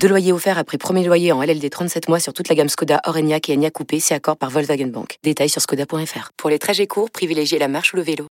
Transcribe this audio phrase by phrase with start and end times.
[0.00, 3.00] Deux loyers offerts après premier loyer en LLD 37 mois sur toute la gamme Skoda,
[3.04, 5.18] Orenia et Enya Coupé, c'est accord par Volkswagen Bank.
[5.22, 6.30] Détails sur skoda.fr.
[6.36, 8.26] Pour les trajets courts, privilégiez la marche ou le vélo.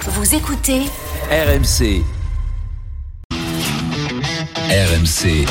[0.00, 0.82] Vous écoutez
[1.30, 2.02] RMC.
[4.68, 5.46] RMC.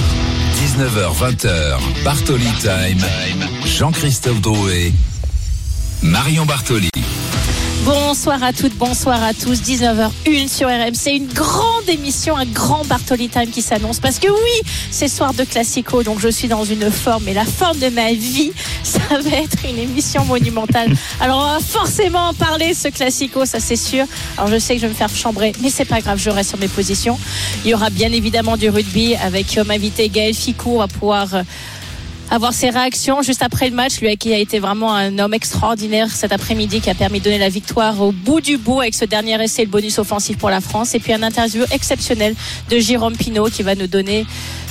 [0.53, 2.03] 19h20h.
[2.03, 3.03] Bartoli Time.
[3.65, 4.91] Jean-Christophe Drouet.
[6.03, 6.89] Marion Bartoli.
[7.85, 9.61] Bonsoir à toutes, bonsoir à tous.
[9.61, 13.99] 19h01 sur RMC, une grande émission, un grand Bartoli Time qui s'annonce.
[13.99, 17.45] Parce que oui, c'est soir de Classico, donc je suis dans une forme, et la
[17.45, 18.53] forme de ma vie,
[18.83, 20.95] ça va être une émission monumentale.
[21.19, 24.05] Alors on va forcément en parler, ce Classico, ça c'est sûr.
[24.35, 26.49] Alors je sais que je vais me faire chambrer, mais c'est pas grave, je reste
[26.49, 27.19] sur mes positions.
[27.65, 31.27] Il y aura bien évidemment du rugby avec comme invité Gaël Ficou, va pouvoir
[32.31, 36.11] avoir ses réactions juste après le match, lui qui a été vraiment un homme extraordinaire
[36.11, 39.05] cet après-midi qui a permis de donner la victoire au bout du bout avec ce
[39.05, 40.95] dernier essai le bonus offensif pour la France.
[40.95, 42.35] Et puis un interview exceptionnel
[42.69, 44.25] de Jérôme Pinault qui va nous donner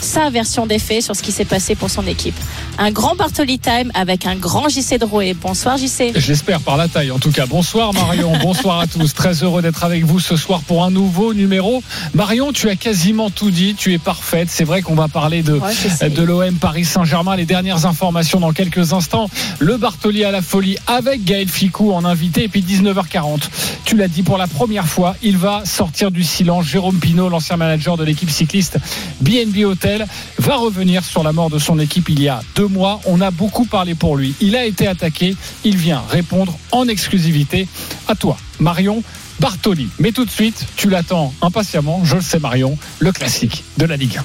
[0.05, 2.35] sa version des faits sur ce qui s'est passé pour son équipe.
[2.79, 5.35] Un grand Bartoli Time avec un grand JC Drouet.
[5.35, 6.13] Bonsoir JC.
[6.15, 7.47] J'espère par la taille en tout cas.
[7.47, 9.15] Bonsoir Marion, bonsoir à tous.
[9.15, 11.83] Très heureux d'être avec vous ce soir pour un nouveau numéro.
[12.15, 14.49] Marion, tu as quasiment tout dit, tu es parfaite.
[14.51, 17.37] C'est vrai qu'on va parler de, Ouais, de l'OM Paris Saint-Germain.
[17.37, 19.31] Les dernières informations dans quelques instants.
[19.59, 23.49] Le Bartoli à la folie avec Gaël Ficou en invité et puis 19h40.
[23.85, 26.67] Tu l'as dit pour la première fois, il va sortir du silence.
[26.67, 28.79] Jérôme Pinault, l'ancien manager de l'équipe cycliste
[29.21, 29.94] BNB Hotel,
[30.39, 33.00] va revenir sur la mort de son équipe il y a deux mois.
[33.05, 34.34] On a beaucoup parlé pour lui.
[34.41, 35.36] Il a été attaqué.
[35.64, 37.69] Il vient répondre en exclusivité
[38.09, 39.03] à toi, Marion.
[39.41, 39.89] Bartoli.
[39.98, 43.97] Mais tout de suite, tu l'attends impatiemment, je le sais Marion, le classique de la
[43.97, 44.25] Ligue 1.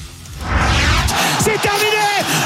[1.40, 1.90] C'est terminé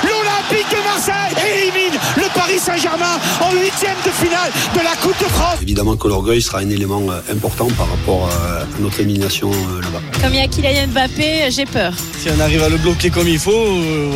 [0.04, 5.26] L'Olympique de Marseille élimine le Paris Saint-Germain en huitième de finale de la Coupe de
[5.30, 5.58] France.
[5.62, 9.82] Évidemment que l'orgueil sera un élément euh, important par rapport euh, à notre élimination euh,
[9.82, 10.02] là-bas.
[10.22, 11.94] Comme il y a Kylian Mbappé, j'ai peur.
[12.20, 13.52] Si on arrive à le bloquer comme il faut,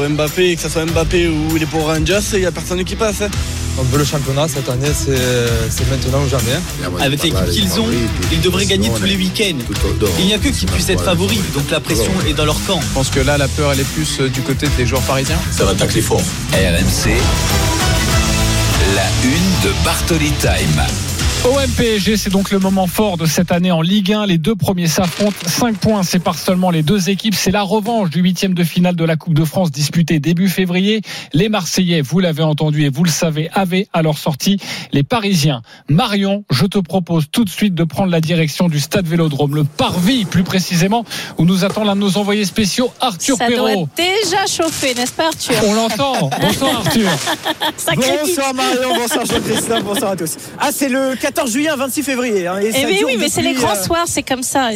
[0.09, 3.21] Mbappé, que ce soit Mbappé ou les pour Rangers, il n'y a personne qui passe.
[3.21, 3.29] hein.
[3.79, 5.15] On veut le championnat cette année, c'est
[5.69, 6.57] c'est maintenant ou jamais.
[6.99, 7.85] Avec l'équipe qu'ils ont,
[8.31, 9.59] ils devraient gagner tous les week-ends.
[10.17, 12.79] Il n'y a que qui puissent être favoris, donc la pression est dans leur camp.
[12.81, 15.37] Je pense que là, la peur, elle est plus du côté des joueurs parisiens.
[15.51, 16.23] Ça va tacler fort.
[16.53, 17.66] RMC.
[18.95, 21.06] La une de Bartoli Time.
[21.45, 24.25] OM PSG, c'est donc le moment fort de cette année en Ligue 1.
[24.25, 25.37] Les deux premiers s'affrontent.
[25.47, 27.35] 5 points séparent seulement les deux équipes.
[27.35, 31.01] C'est la revanche du huitième de finale de la Coupe de France disputée début février.
[31.31, 34.59] Les Marseillais, vous l'avez entendu et vous le savez, avaient à leur sortie
[34.91, 35.61] les Parisiens.
[35.89, 39.63] Marion, je te propose tout de suite de prendre la direction du stade Vélodrome, le
[39.63, 41.05] Parvis plus précisément,
[41.37, 43.89] où nous attend l'un de nos envoyés spéciaux, Arthur Ça doit Perrault.
[43.95, 46.29] déjà chauffer, n'est-ce pas Arthur On l'entend.
[46.41, 47.09] Bonsoir Arthur.
[47.95, 50.35] Bonsoir Marion, bonsoir Jean-Christophe, bonsoir à tous.
[50.59, 52.47] Ah c'est le 14 juillet, 26 février.
[52.47, 54.69] hein, et Eh mais dure oui, mais c'est les grands euh, soirs, c'est comme ça.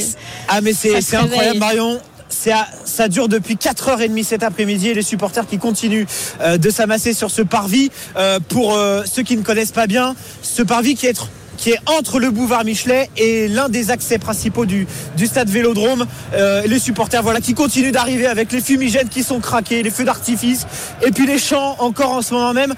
[0.49, 1.59] Ah mais c'est incroyable réveille.
[1.59, 1.99] Marion.
[2.29, 6.05] Ça dure depuis 4h30 cet après-midi et les supporters qui continuent
[6.41, 7.89] euh, de s'amasser sur ce parvis.
[8.17, 11.19] Euh, pour euh, ceux qui ne connaissent pas bien, ce parvis qui est
[11.57, 16.07] qui est entre le boulevard Michelet et l'un des accès principaux du, du stade Vélodrome.
[16.33, 20.05] Euh, les supporters voilà, qui continuent d'arriver avec les fumigènes qui sont craqués, les feux
[20.05, 20.65] d'artifice
[21.05, 22.73] et puis les chants encore en ce moment même.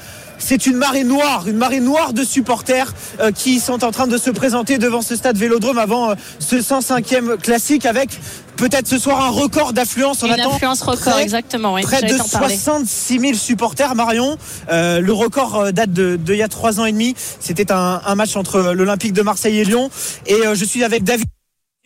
[0.45, 4.17] C'est une marée noire, une marée noire de supporters euh, qui sont en train de
[4.17, 8.09] se présenter devant ce stade Vélodrome avant euh, ce 105e classique avec
[8.57, 10.21] peut-être ce soir un record d'affluence.
[10.21, 11.73] On Une attend influence record, près- exactement.
[11.75, 12.55] Oui, Près de t'en parler.
[12.55, 14.37] 66 000 supporters, Marion.
[14.69, 17.15] Euh, le record date de, de il y a trois ans et demi.
[17.39, 19.89] C'était un, un match entre l'Olympique de Marseille et Lyon.
[20.27, 21.25] Et euh, je suis avec David.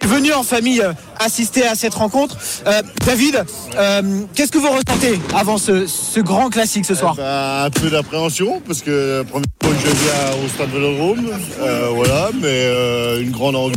[0.06, 2.38] Venu en famille euh, assister à cette rencontre.
[2.68, 3.44] Euh, David,
[3.78, 4.02] euh,
[4.35, 8.62] qu'est-ce que vous ressentez avant ce, ce grand classique ce soir Bah, un peu d'appréhension
[8.66, 11.30] parce que la première fois que je viens au stade Vélodrome,
[11.62, 13.74] euh, voilà, mais euh, une grande envie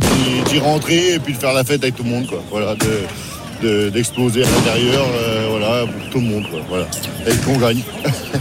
[0.47, 2.41] d'y rentrer et puis de faire la fête avec tout le monde, quoi.
[2.51, 6.59] Voilà, de- de- d'exploser à l'intérieur, euh, voilà, pour tout le monde, quoi.
[6.69, 6.85] Voilà,
[7.27, 7.81] et qu'on gagne.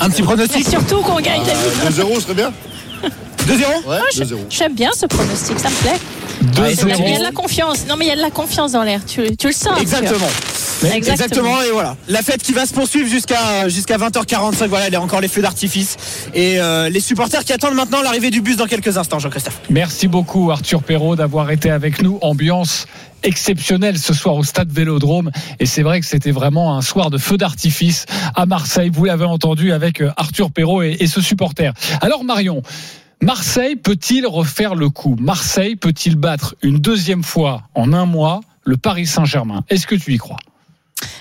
[0.00, 1.96] Un petit Et pronostic surtout qu'on gagne David.
[1.98, 2.52] 2-0 serait bien.
[3.48, 3.58] 2-0
[3.88, 4.38] Ouais, Ah, je- 2-0.
[4.50, 5.98] J'aime bien ce pronostic, ça me plaît.
[6.58, 7.86] Ouais, Il y a- il y a de la confiance.
[7.88, 9.00] Non, mais il y a de la confiance dans l'air.
[9.06, 9.80] Tu, tu le sens.
[9.80, 10.26] Exactement.
[10.82, 11.60] Mais Exactement.
[11.62, 11.96] et voilà.
[12.08, 14.66] La fête qui va se poursuivre jusqu'à jusqu'à 20h45.
[14.68, 15.96] Voilà, il y a encore les feux d'artifice
[16.34, 19.60] et euh, les supporters qui attendent maintenant l'arrivée du bus dans quelques instants, Jean-Christophe.
[19.68, 22.18] Merci beaucoup Arthur Perrault d'avoir été avec nous.
[22.22, 22.86] Ambiance
[23.22, 25.30] exceptionnelle ce soir au stade Vélodrome.
[25.58, 28.90] Et c'est vrai que c'était vraiment un soir de feu d'artifice à Marseille.
[28.90, 31.74] Vous l'avez entendu avec euh, Arthur Perrault et, et ce supporter.
[32.00, 32.62] Alors Marion,
[33.22, 35.14] Marseille peut-il refaire le coup?
[35.20, 39.62] Marseille peut-il battre une deuxième fois en un mois le Paris Saint-Germain?
[39.68, 40.38] Est-ce que tu y crois?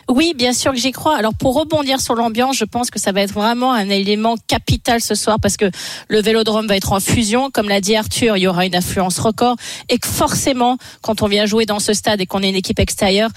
[0.09, 1.15] Oui, bien sûr que j'y crois.
[1.15, 5.01] Alors pour rebondir sur l'ambiance, je pense que ça va être vraiment un élément capital
[5.01, 5.69] ce soir parce que
[6.07, 7.51] le Vélodrome va être en fusion.
[7.51, 9.55] Comme l'a dit Arthur, il y aura une affluence record
[9.87, 12.79] et que forcément, quand on vient jouer dans ce stade et qu'on est une équipe
[12.79, 13.29] extérieure,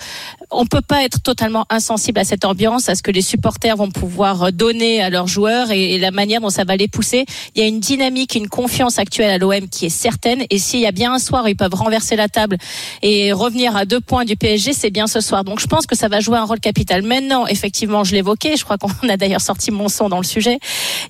[0.50, 3.91] on peut pas être totalement insensible à cette ambiance, à ce que les supporters vont
[3.91, 7.27] pouvoir donner à leurs joueurs et, la manière dont ça va les pousser.
[7.55, 10.45] Il y a une dynamique, une confiance actuelle à l'OM qui est certaine.
[10.50, 12.56] Et s'il y a bien un soir ils peuvent renverser la table
[13.03, 15.45] et revenir à deux points du PSG, c'est bien ce soir.
[15.45, 17.02] Donc je pense que ça va jouer un rôle capital.
[17.02, 20.58] Maintenant, effectivement, je l'évoquais, je crois qu'on a d'ailleurs sorti mon son dans le sujet.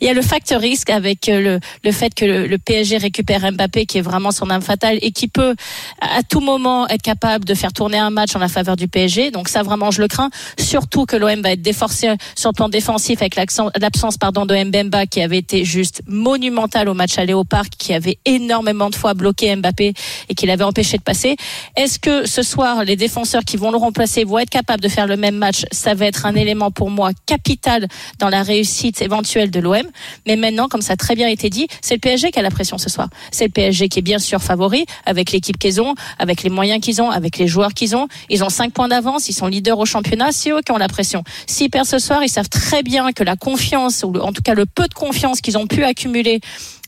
[0.00, 3.50] Il y a le facteur risque avec euh, le, le fait que le, PSG récupère
[3.52, 5.56] Mbappé, qui est vraiment son âme fatale et qui peut
[6.00, 9.30] à tout moment être capable de faire tourner un match en la faveur du PSG.
[9.30, 10.30] Donc ça, vraiment, je le crains.
[10.58, 15.06] Surtout que l'OM va être déforcé sur le plan défensif avec l'absence pardon de Mbemba
[15.06, 19.14] qui avait été juste monumental au match aller au parc, qui avait énormément de fois
[19.14, 19.94] bloqué Mbappé
[20.28, 21.36] et qui l'avait empêché de passer.
[21.76, 25.06] Est-ce que ce soir, les défenseurs qui vont le remplacer vont être capables de faire
[25.06, 27.86] le même match, ça va être un élément pour moi capital
[28.18, 29.82] dans la réussite éventuelle de l'OM.
[30.26, 32.50] Mais maintenant, comme ça a très bien été dit, c'est le PSG qui a la
[32.50, 33.08] pression ce soir.
[33.30, 36.80] C'est le PSG qui est bien sûr favori avec l'équipe qu'ils ont, avec les moyens
[36.80, 38.08] qu'ils ont, avec les joueurs qu'ils ont.
[38.28, 40.32] Ils ont cinq points d'avance, ils sont leaders au championnat.
[40.32, 41.24] C'est eux qui ont la pression.
[41.46, 44.54] S'ils perdent ce soir, ils savent très bien que la confiance, ou en tout cas
[44.54, 46.40] le peu de confiance qu'ils ont pu accumuler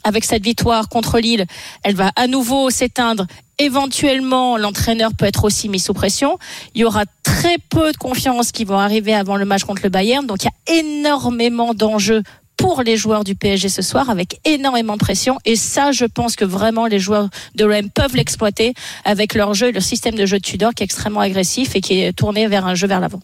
[0.04, 1.46] avec cette victoire contre Lille,
[1.82, 3.26] elle va à nouveau s'éteindre.
[3.58, 6.38] Éventuellement, l'entraîneur peut être aussi mis sous pression.
[6.74, 9.88] Il y aura très peu de confiance qui vont arriver avant le match contre le
[9.88, 10.26] Bayern.
[10.26, 12.22] Donc il y a énormément d'enjeux
[12.56, 16.36] pour les joueurs du PSG ce soir avec énormément de pression et ça je pense
[16.36, 18.74] que vraiment les joueurs de l'OM peuvent l'exploiter
[19.04, 22.00] avec leur jeu leur système de jeu de Tudor qui est extrêmement agressif et qui
[22.00, 23.20] est tourné vers un jeu vers l'avant.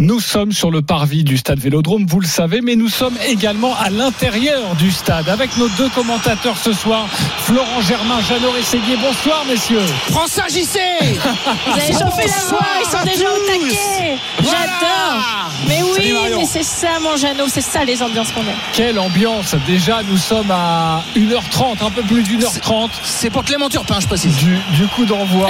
[0.00, 3.74] Nous sommes sur le parvis du stade Vélodrome, vous le savez, mais nous sommes également
[3.74, 7.08] à l'intérieur du stade avec nos deux commentateurs ce soir,
[7.40, 8.96] Florent Germain, Jeannot Rességuier.
[8.96, 9.82] Bonsoir, messieurs.
[10.28, 10.78] Ça, JC
[11.66, 14.18] Vous avez chauffé la voix, ils sont déjà au taquet.
[14.38, 15.48] J'adore.
[15.66, 18.54] Mais oui, mais c'est ça, mon Jeannot, c'est ça les ambiances qu'on aime.
[18.72, 22.90] Quelle ambiance Déjà, nous sommes à 1h30, un peu plus d'une heure 30.
[23.02, 24.36] C'est pour Clément Turpin, je précise.
[24.36, 25.48] Du, du coup d'envoi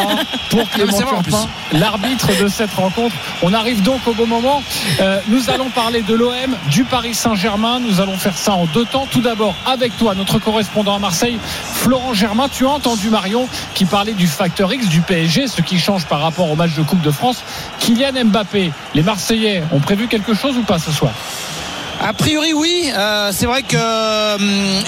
[0.49, 3.15] pour Clément Turpin, l'arbitre de cette rencontre.
[3.43, 4.38] On arrive donc au moment
[5.01, 7.81] euh, nous allons parler de l'OM, du Paris Saint-Germain.
[7.81, 9.07] Nous allons faire ça en deux temps.
[9.11, 12.49] Tout d'abord, avec toi, notre correspondant à Marseille, Florent Germain.
[12.49, 16.21] Tu as entendu Marion qui parlait du facteur X du PSG, ce qui change par
[16.21, 17.43] rapport au match de Coupe de France.
[17.81, 21.13] Kylian Mbappé, les Marseillais ont prévu quelque chose ou pas ce soir?
[22.01, 22.93] A priori, oui.
[22.97, 24.37] Euh, c'est vrai que euh,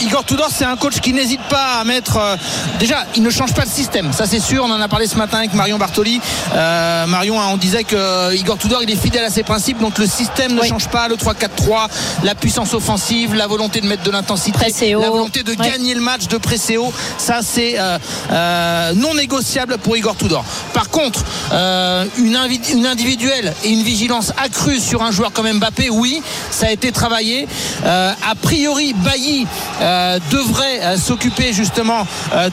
[0.02, 2.16] Igor Tudor, c'est un coach qui n'hésite pas à mettre.
[2.16, 2.36] Euh,
[2.78, 4.12] déjà, il ne change pas de système.
[4.12, 4.64] Ça, c'est sûr.
[4.64, 6.20] On en a parlé ce matin avec Marion Bartoli.
[6.54, 9.78] Marion, hein, on disait que Igor Tudor, il est fidèle à ses principes.
[9.80, 11.08] Donc, le système ne change pas.
[11.08, 11.88] Le 3-4-3,
[12.22, 16.28] la puissance offensive, la volonté de mettre de l'intensité, la volonté de gagner le match,
[16.28, 16.92] de presser haut.
[17.18, 17.76] Ça, c'est
[18.94, 20.44] non négociable pour Igor Tudor.
[20.72, 21.24] Par contre,
[22.18, 22.38] une,
[22.72, 26.92] une individuelle et une vigilance accrue sur un joueur comme Mbappé, oui, ça a été
[27.00, 27.48] travailler.
[27.86, 29.46] Euh, a priori, Bailly
[29.80, 32.06] euh, devrait euh, s'occuper justement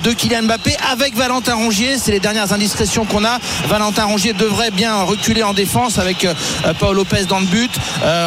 [0.04, 1.98] de Kylian Mbappé avec Valentin Rongier.
[1.98, 3.40] C'est les dernières indiscrétions qu'on a.
[3.68, 6.26] Valentin Rongier devrait bien reculer en défense avec
[6.80, 7.72] Paul Lopez dans le but.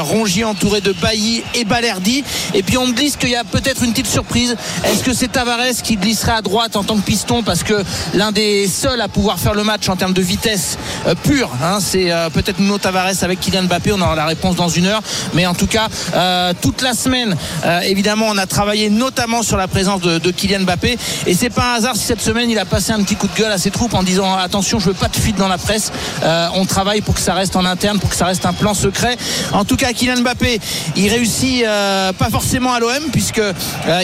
[0.00, 2.22] Rongier entouré de Bailly et Balerdi.
[2.54, 4.56] Et puis on me glisse qu'il y a peut-être une petite surprise.
[4.84, 7.42] Est-ce que c'est Tavares qui glisserait à droite en tant que piston?
[7.42, 7.82] Parce que
[8.14, 10.76] l'un des seuls à pouvoir faire le match en termes de vitesse
[11.22, 13.92] pure, hein, c'est peut-être Nuno Tavares avec Kylian Mbappé.
[13.92, 15.02] On aura la réponse dans une heure.
[15.34, 17.36] Mais en tout cas, euh, toute la semaine.
[17.64, 20.98] Euh, évidemment, on a travaillé notamment sur la présence de, Kylian Mbappé.
[21.26, 23.36] Et c'est pas un hasard si cette semaine il a passé un petit coup de
[23.36, 25.92] gueule à ses troupes en disant attention, je veux pas de fuite dans la presse.
[26.22, 28.74] Euh, on travaille pour que ça reste en interne, pour que ça reste un plan
[28.74, 29.16] secret.
[29.52, 30.60] En tout cas, Kylian Mbappé,
[30.96, 33.42] il réussit pas forcément à l'OM puisque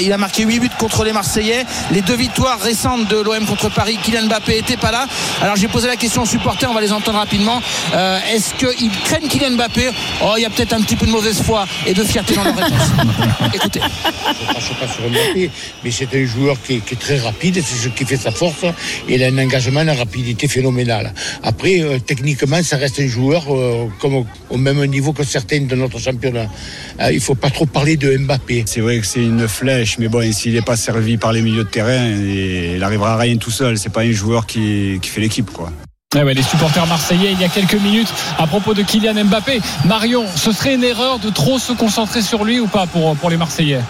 [0.00, 1.64] il a marqué 8 buts contre les Marseillais.
[1.90, 5.06] Les deux victoires récentes de l'OM contre Paris, Kylian Mbappé était pas là.
[5.42, 7.60] Alors j'ai posé la question aux supporters, on va les entendre rapidement.
[8.32, 9.90] Est-ce qu'ils craignent Kylian Mbappé?
[10.22, 12.56] Oh, il y a peut-être un petit peu de mauvaise foi de fierté dans leur
[12.56, 12.90] réponse.
[13.54, 13.80] Écoutez.
[13.80, 15.50] Je ne crache pas sur Mbappé,
[15.82, 18.64] mais c'est un joueur qui est, très rapide, c'est ce qui fait sa force.
[19.08, 21.12] Et il a un engagement, une rapidité phénoménale.
[21.42, 25.74] Après, euh, techniquement, ça reste un joueur euh, comme au même niveau que certains de
[25.74, 26.48] notre championnat.
[27.00, 28.64] Euh, il ne faut pas trop parler de Mbappé.
[28.66, 31.64] C'est vrai que c'est une flèche, mais bon, s'il n'est pas servi par les milieux
[31.64, 33.78] de terrain, il n'arrivera à rien tout seul.
[33.78, 35.72] C'est pas un joueur qui, qui fait l'équipe, quoi.
[36.14, 38.06] Eh les supporters marseillais il y a quelques minutes
[38.38, 39.60] à propos de Kylian Mbappé.
[39.86, 43.28] Marion, ce serait une erreur de trop se concentrer sur lui ou pas pour, pour
[43.28, 43.80] les Marseillais?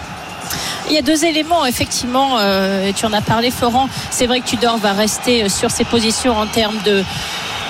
[0.89, 3.87] Il y a deux éléments, effectivement, euh, tu en as parlé, Florent.
[4.09, 7.03] C'est vrai que Tudor va rester sur ses positions en termes de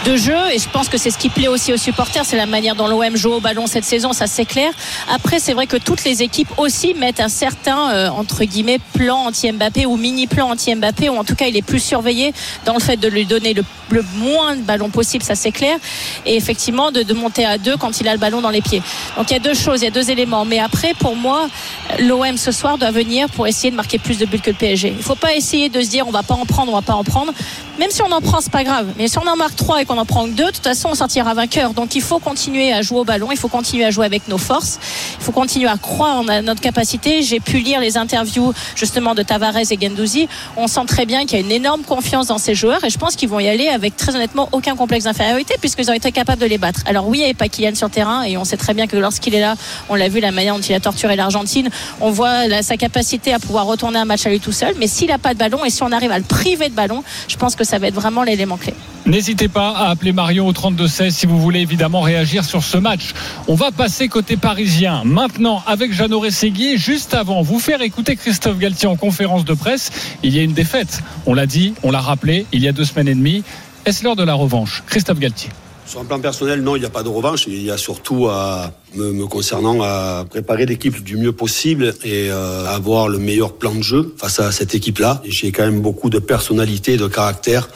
[0.05, 2.45] de jeu et je pense que c'est ce qui plaît aussi aux supporters, c'est la
[2.45, 4.71] manière dont l'OM joue au ballon cette saison, ça c'est clair.
[5.09, 9.25] Après, c'est vrai que toutes les équipes aussi mettent un certain euh, entre guillemets plan
[9.25, 12.33] anti-Mbappé ou mini plan anti-Mbappé ou en tout cas il est plus surveillé
[12.65, 15.77] dans le fait de lui donner le, le moins de ballons possible, ça c'est clair,
[16.25, 18.81] et effectivement de, de monter à deux quand il a le ballon dans les pieds.
[19.17, 20.45] Donc il y a deux choses, il y a deux éléments.
[20.45, 21.47] Mais après, pour moi,
[21.99, 24.89] l'OM ce soir doit venir pour essayer de marquer plus de buts que le PSG.
[24.89, 26.81] Il ne faut pas essayer de se dire on va pas en prendre, on va
[26.81, 27.33] pas en prendre.
[27.79, 28.87] Même si on en prend, c'est pas grave.
[28.97, 30.95] Mais si on en marque trois qu'on en prend que deux, de toute façon, on
[30.95, 31.73] sortira vainqueur.
[31.73, 34.37] Donc il faut continuer à jouer au ballon, il faut continuer à jouer avec nos
[34.37, 34.79] forces,
[35.19, 37.23] il faut continuer à croire en notre capacité.
[37.23, 40.27] J'ai pu lire les interviews justement de Tavares et Gendouzi.
[40.57, 42.97] On sent très bien qu'il y a une énorme confiance dans ces joueurs et je
[42.97, 46.41] pense qu'ils vont y aller avec très honnêtement aucun complexe d'infériorité puisqu'ils ont été capables
[46.41, 46.81] de les battre.
[46.85, 48.97] Alors oui, il n'y avait pas Kylian sur terrain et on sait très bien que
[48.97, 49.55] lorsqu'il est là,
[49.89, 51.69] on l'a vu la manière dont il a torturé l'Argentine,
[52.01, 54.75] on voit sa capacité à pouvoir retourner un match à lui tout seul.
[54.77, 57.03] Mais s'il n'a pas de ballon et si on arrive à le priver de ballon,
[57.27, 58.73] je pense que ça va être vraiment l'élément clé.
[59.05, 63.13] N'hésitez pas à appeler Marion au 32-16 si vous voulez évidemment réagir sur ce match.
[63.47, 66.77] On va passer côté parisien maintenant avec Jeannot Rességuier.
[66.77, 69.91] Juste avant, vous faire écouter Christophe Galtier en conférence de presse.
[70.23, 71.01] Il y a une défaite.
[71.25, 73.43] On l'a dit, on l'a rappelé, il y a deux semaines et demie.
[73.85, 74.83] Est-ce l'heure de la revanche?
[74.87, 75.49] Christophe Galtier.
[75.85, 77.45] Sur un plan personnel, non, il n'y a pas de revanche.
[77.47, 82.29] Il y a surtout, à, me, me concernant, à préparer l'équipe du mieux possible et
[82.29, 85.21] euh, avoir le meilleur plan de jeu face à cette équipe-là.
[85.23, 87.69] J'ai quand même beaucoup de personnalité, de caractère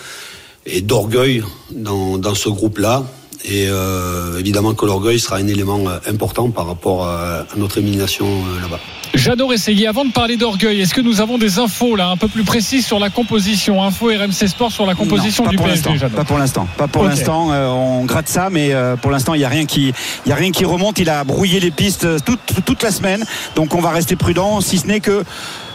[0.65, 3.03] et d'orgueil dans, dans ce groupe-là.
[3.43, 7.79] Et euh, évidemment que l'orgueil sera un élément euh, important par rapport à, à notre
[7.79, 8.79] élimination euh, là-bas.
[9.15, 9.87] J'adore essayer.
[9.87, 12.85] Avant de parler d'orgueil, est-ce que nous avons des infos là un peu plus précises
[12.85, 13.83] sur la composition?
[13.83, 15.89] Info RMC Sport sur la composition non, du pour PSG.
[15.89, 16.67] l'instant, Pas pour l'instant.
[16.77, 17.51] Pas pour l'instant.
[17.51, 19.91] euh, on gratte ça, mais euh, pour l'instant, il n'y a rien qui,
[20.25, 20.99] il y a rien qui remonte.
[20.99, 23.25] Il a brouillé les pistes euh, toute, toute la semaine.
[23.55, 25.23] Donc, on va rester prudent, si ce n'est que,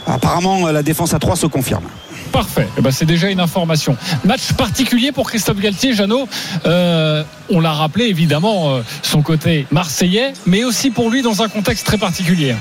[0.07, 1.85] apparemment, euh, la défense à 3 se confirme.
[2.33, 2.69] Parfait.
[2.77, 3.97] Eh ben, c'est déjà une information.
[4.25, 6.29] Match particulier pour Christophe Galtier, Jeannot.
[6.67, 11.49] Euh, on l'a rappelé évidemment euh, son côté marseillais, mais aussi pour lui dans un
[11.49, 12.55] contexte très particulier.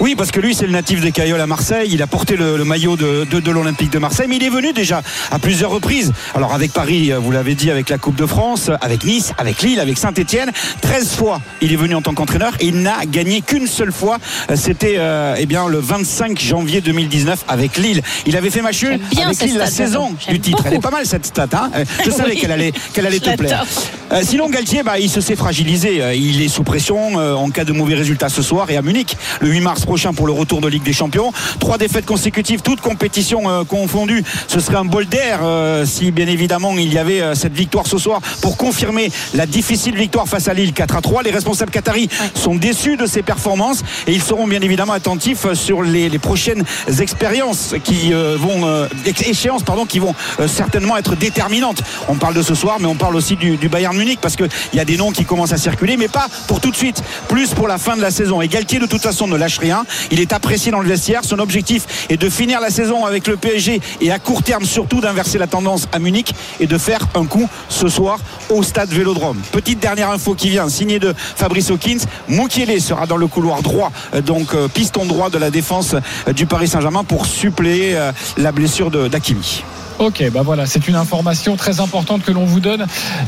[0.00, 1.88] Oui, parce que lui, c'est le natif des Cailloles à Marseille.
[1.92, 4.50] Il a porté le, le maillot de, de, de l'Olympique de Marseille, mais il est
[4.50, 6.12] venu déjà à plusieurs reprises.
[6.34, 9.62] Alors avec Paris, euh, vous l'avez dit, avec la Coupe de France, avec Nice, avec
[9.62, 10.50] Lille, avec Saint-Etienne.
[10.82, 14.18] 13 fois, il est venu en tant qu'entraîneur et il n'a gagné qu'une seule fois.
[14.50, 18.02] Euh, C'était euh, eh bien le 25 janvier 2019 avec Lille.
[18.26, 20.64] Il avait fait bien avec Lille la saison du titre.
[20.66, 21.46] Elle est pas mal cette stat.
[21.52, 21.70] Hein
[22.04, 22.40] Je savais Oui.
[22.40, 23.64] qu'elle allait, qu'elle allait te plaire.
[24.12, 26.02] Euh, sinon, Galtier, bah, il se s'est fragilisé.
[26.16, 29.16] Il est sous pression euh, en cas de mauvais résultats ce soir et à Munich
[29.40, 31.32] le 8 mars prochain pour le retour de Ligue des Champions.
[31.60, 34.24] Trois défaites consécutives, toutes compétitions euh, confondues.
[34.48, 37.86] Ce serait un bol d'air euh, si bien évidemment il y avait euh, cette victoire
[37.86, 41.22] ce soir pour confirmer la difficile victoire face à Lille 4 à 3.
[41.22, 45.82] Les responsables qataris sont déçus de ces performances et ils seront bien évidemment attentifs sur
[45.82, 46.64] les, les prochaines
[47.00, 50.14] expériences qui vont éch- échéances pardon qui vont
[50.46, 51.82] certainement être déterminantes.
[52.08, 54.44] On parle de ce soir, mais on parle aussi du, du Bayern Munich parce que
[54.72, 57.02] il y a des noms qui commencent à circuler, mais pas pour tout de suite,
[57.28, 58.40] plus pour la fin de la saison.
[58.40, 59.73] Et Galtier de toute façon ne lâche rien.
[60.10, 61.24] Il est apprécié dans le vestiaire.
[61.24, 65.00] Son objectif est de finir la saison avec le PSG et à court terme surtout
[65.00, 68.18] d'inverser la tendance à Munich et de faire un coup ce soir
[68.50, 69.40] au stade Vélodrome.
[69.52, 72.04] Petite dernière info qui vient, signée de Fabrice Hawkins.
[72.28, 75.94] Moukielé sera dans le couloir droit, euh, donc euh, piston droit de la défense
[76.28, 77.96] euh, du Paris Saint-Germain pour suppléer
[78.36, 79.64] la blessure d'Akimi.
[79.98, 82.84] Ok, bah voilà, c'est une information très importante que l'on vous donne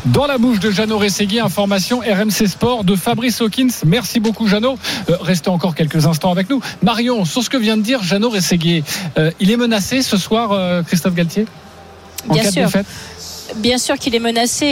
[0.06, 3.68] dans la bouche de Jeannot Rességui, information RMC Sport de Fabrice Hawkins.
[3.86, 4.76] Merci beaucoup Jeannot.
[5.08, 6.60] Euh, restez encore quelques instants avec nous.
[6.82, 8.82] Marion, sur ce que vient de dire Jeannot Rességui,
[9.16, 11.46] euh, il est menacé ce soir, euh, Christophe Galtier
[12.28, 12.86] En Bien cas de défaite?
[13.54, 14.66] Bien sûr qu'il est menacé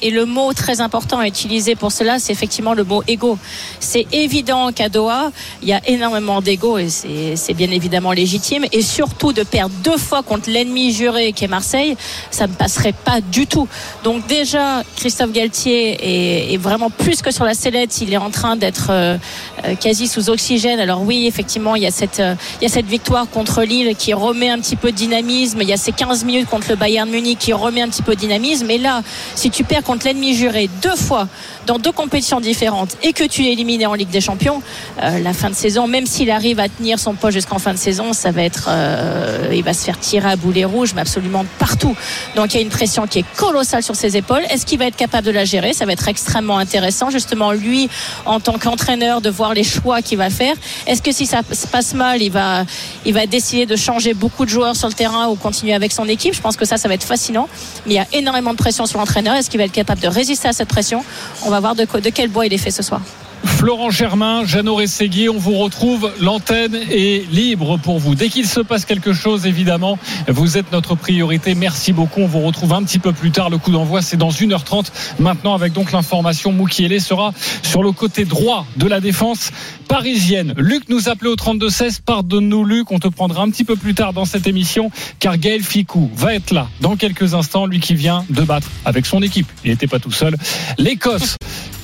[0.00, 3.38] et, le mot très important à utiliser pour cela, c'est effectivement le mot ego.
[3.80, 5.30] C'est évident qu'à Doha,
[5.62, 8.64] il y a énormément d'ego et c'est bien évidemment légitime.
[8.72, 11.96] Et surtout de perdre deux fois contre l'ennemi juré qui est Marseille,
[12.30, 13.68] ça ne passerait pas du tout.
[14.04, 18.00] Donc déjà, Christophe Galtier est, vraiment plus que sur la sellette.
[18.00, 19.16] Il est en train d'être euh,
[19.64, 20.78] euh, quasi sous oxygène.
[20.78, 23.96] Alors oui, effectivement, il y a cette, euh, il y a cette victoire contre Lille
[23.96, 25.62] qui remet un petit peu de dynamisme.
[25.62, 28.14] Il y a ces 15 minutes contre le Bayern Munich qui remet un petit peu
[28.14, 28.70] de dynamisme.
[28.70, 29.02] Et là,
[29.34, 31.26] si tu perds contre l'ennemi juré deux fois
[31.70, 34.60] dans deux compétitions différentes et que tu es éliminé en Ligue des Champions,
[35.00, 37.78] euh, la fin de saison, même s'il arrive à tenir son poste jusqu'en fin de
[37.78, 41.44] saison, ça va être, euh, il va se faire tirer à boulet rouge, mais absolument
[41.60, 41.94] partout.
[42.34, 44.42] Donc il y a une pression qui est colossale sur ses épaules.
[44.50, 45.72] Est-ce qu'il va être capable de la gérer?
[45.72, 47.88] Ça va être extrêmement intéressant, justement lui
[48.26, 50.56] en tant qu'entraîneur, de voir les choix qu'il va faire.
[50.88, 52.64] Est-ce que si ça se passe mal, il va,
[53.04, 56.08] il va décider de changer beaucoup de joueurs sur le terrain ou continuer avec son
[56.08, 56.34] équipe?
[56.34, 57.48] Je pense que ça, ça va être fascinant.
[57.86, 59.36] Mais il y a énormément de pression sur l'entraîneur.
[59.36, 61.04] Est-ce qu'il va être capable de résister à cette pression?
[61.44, 63.00] On va voir de, de quel bois il est fait ce soir.
[63.44, 66.10] Florent Germain, Jeannot Rességuier, on vous retrouve.
[66.20, 68.14] L'antenne est libre pour vous.
[68.14, 71.54] Dès qu'il se passe quelque chose, évidemment, vous êtes notre priorité.
[71.54, 72.20] Merci beaucoup.
[72.20, 73.50] On vous retrouve un petit peu plus tard.
[73.50, 74.86] Le coup d'envoi, c'est dans 1h30.
[75.18, 77.32] Maintenant, avec donc l'information, Moukielé sera
[77.62, 79.50] sur le côté droit de la défense
[79.88, 80.54] parisienne.
[80.56, 82.00] Luc nous appelait au 32-16.
[82.00, 82.90] Pardonne-nous, Luc.
[82.90, 86.34] On te prendra un petit peu plus tard dans cette émission, car Gaël Ficou va
[86.34, 87.66] être là dans quelques instants.
[87.66, 89.48] Lui qui vient de battre avec son équipe.
[89.64, 90.36] Il n'était pas tout seul.
[90.78, 91.36] L'Écosse.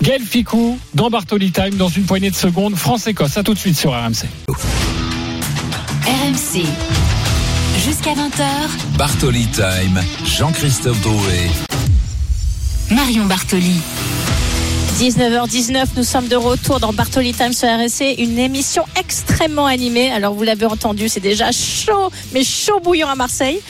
[0.03, 2.77] Gaël Ficou dans Bartoli Time dans une poignée de secondes.
[2.77, 3.37] France-Écosse.
[3.37, 4.27] À tout de suite sur RMC.
[6.07, 6.65] RMC.
[7.85, 8.97] Jusqu'à 20h.
[8.97, 10.01] Bartoli Time.
[10.25, 11.51] Jean-Christophe Drouet.
[12.91, 13.81] Marion Bartoli.
[14.97, 20.11] 19h19, nous sommes de retour dans Bartoli Time sur RSC, une émission extrêmement animée.
[20.11, 23.61] Alors vous l'avez entendu, c'est déjà chaud, mais chaud bouillant à Marseille.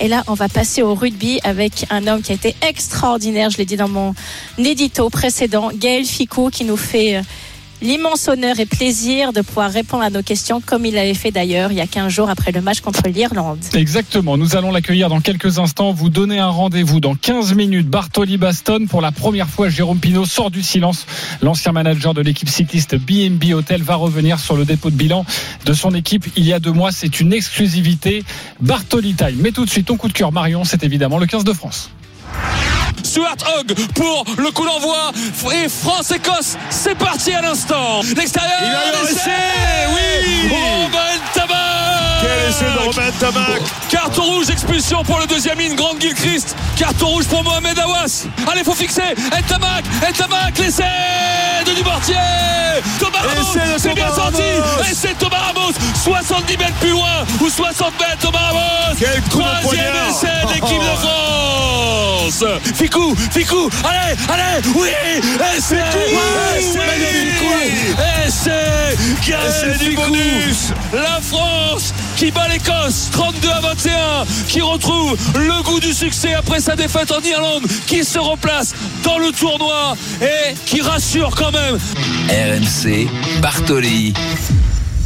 [0.00, 3.58] Et là, on va passer au rugby avec un homme qui a été extraordinaire, je
[3.58, 4.14] l'ai dit dans mon
[4.56, 7.22] édito précédent, Gaël Ficou, qui nous fait
[7.82, 11.72] l'immense honneur et plaisir de pouvoir répondre à nos questions comme il l'avait fait d'ailleurs
[11.72, 13.58] il y a 15 jours après le match contre l'Irlande.
[13.74, 17.88] Exactement, nous allons l'accueillir dans quelques instants, vous donner un rendez-vous dans 15 minutes.
[17.88, 21.06] Bartoli Baston, pour la première fois, Jérôme Pinault sort du silence.
[21.42, 25.24] L'ancien manager de l'équipe cycliste BNB Hotel va revenir sur le dépôt de bilan
[25.64, 26.92] de son équipe il y a deux mois.
[26.92, 28.24] C'est une exclusivité
[28.60, 29.36] Bartoli Time.
[29.40, 31.90] Mais tout de suite, ton coup de cœur Marion, c'est évidemment le 15 de France.
[33.02, 35.12] Stuart Hogg pour le coup d'envoi.
[35.54, 38.00] Et France-Écosse c'est parti à l'instant.
[38.16, 38.92] L'extérieur il a
[39.94, 40.48] oui.
[40.50, 41.67] Robin
[42.48, 47.26] essai de Robin Tabac carton rouge expulsion pour le deuxième ligne Grande Gilchrist carton rouge
[47.26, 48.26] pour Mohamed Awas.
[48.50, 49.14] Allez faut fixer.
[49.38, 50.84] Ntamak Ntamak l'essai
[51.66, 52.14] de Dubartier
[52.98, 54.42] Thomas Ramos c'est bien sorti.
[54.90, 55.72] Essai Thomas Ramos.
[56.02, 58.96] 70 mètres plus loin ou 60 mètres Thomas Ramos.
[58.98, 62.44] Quel coup troisième essai de l'équipe de France.
[62.74, 64.90] Ficou, Ficou, allez, allez, oui,
[65.56, 65.76] essai,
[66.58, 66.78] essai,
[68.26, 70.14] essai, Gaël Ficou,
[70.92, 73.92] la France qui bat l'Écosse 32 à 21,
[74.48, 79.18] qui retrouve le goût du succès après sa défaite en Irlande, qui se replace dans
[79.18, 81.78] le tournoi et qui rassure quand même.
[82.28, 83.06] RMC,
[83.40, 84.14] Bartoli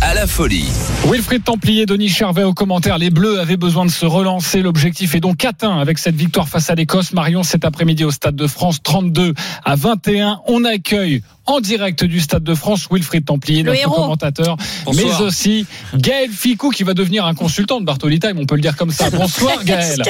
[0.00, 0.68] à la folie.
[1.06, 2.98] Wilfried Templier, Denis Charvet au commentaire.
[2.98, 4.60] Les Bleus avaient besoin de se relancer.
[4.60, 7.12] L'objectif est donc atteint avec cette victoire face à l'Écosse.
[7.12, 10.40] Marion cet après-midi au Stade de France, 32 à 21.
[10.48, 13.94] On accueille en direct du Stade de France Wilfried Templier, Le notre héros.
[13.94, 15.20] commentateur, Bonsoir.
[15.20, 18.60] mais aussi Gaël Ficou qui va devenir un consultant de Bartoli Time, on peut le
[18.60, 19.10] dire comme ça.
[19.10, 20.02] Bonsoir Gaël.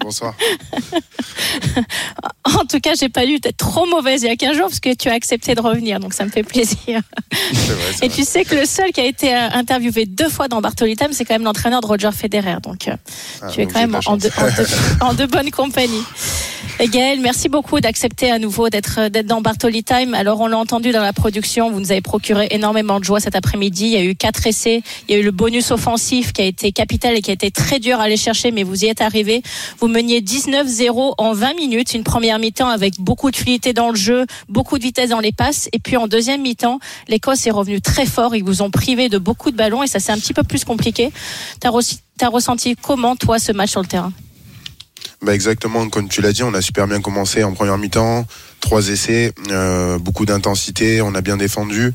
[0.00, 0.34] Bonsoir.
[2.44, 4.80] En tout cas, j'ai pas dû être trop mauvaise il y a 15 jours parce
[4.80, 6.78] que tu as accepté de revenir, donc ça me fait plaisir.
[6.86, 8.16] Vrai, Et vrai.
[8.16, 11.08] tu sais que le seul qui a été euh, interviewé deux fois dans Bartoli Time,
[11.12, 12.56] c'est quand même l'entraîneur de Roger Federer.
[12.62, 12.96] Donc euh,
[13.42, 14.66] Ah, tu es donc quand même en de, en, de,
[15.10, 16.02] en de bonnes compagnies.
[16.80, 20.14] Et Gaël, merci beaucoup d'accepter à nouveau d'être dans Bartoli Time.
[20.14, 23.34] Alors on l'a entendu dans la production, vous nous avez procuré énormément de joie cet
[23.34, 23.86] après-midi.
[23.86, 26.44] Il y a eu quatre essais, il y a eu le bonus offensif qui a
[26.44, 29.00] été capital et qui a été très dur à aller chercher, mais vous y êtes
[29.00, 29.42] arrivé.
[29.80, 33.96] Vous meniez 19-0 en 20 minutes, une première mi-temps avec beaucoup de fluidité dans le
[33.96, 37.80] jeu, beaucoup de vitesse dans les passes, et puis en deuxième mi-temps, l'Écosse est revenue
[37.80, 38.36] très fort.
[38.36, 40.66] Ils vous ont privé de beaucoup de ballons et ça c'est un petit peu plus
[40.66, 41.10] compliqué.
[41.60, 44.12] T'as re- t'as ressenti comment toi ce match sur le terrain?
[45.22, 48.26] Bah exactement, comme tu l'as dit, on a super bien commencé en première mi-temps,
[48.60, 51.92] trois essais, euh, beaucoup d'intensité, on a bien défendu,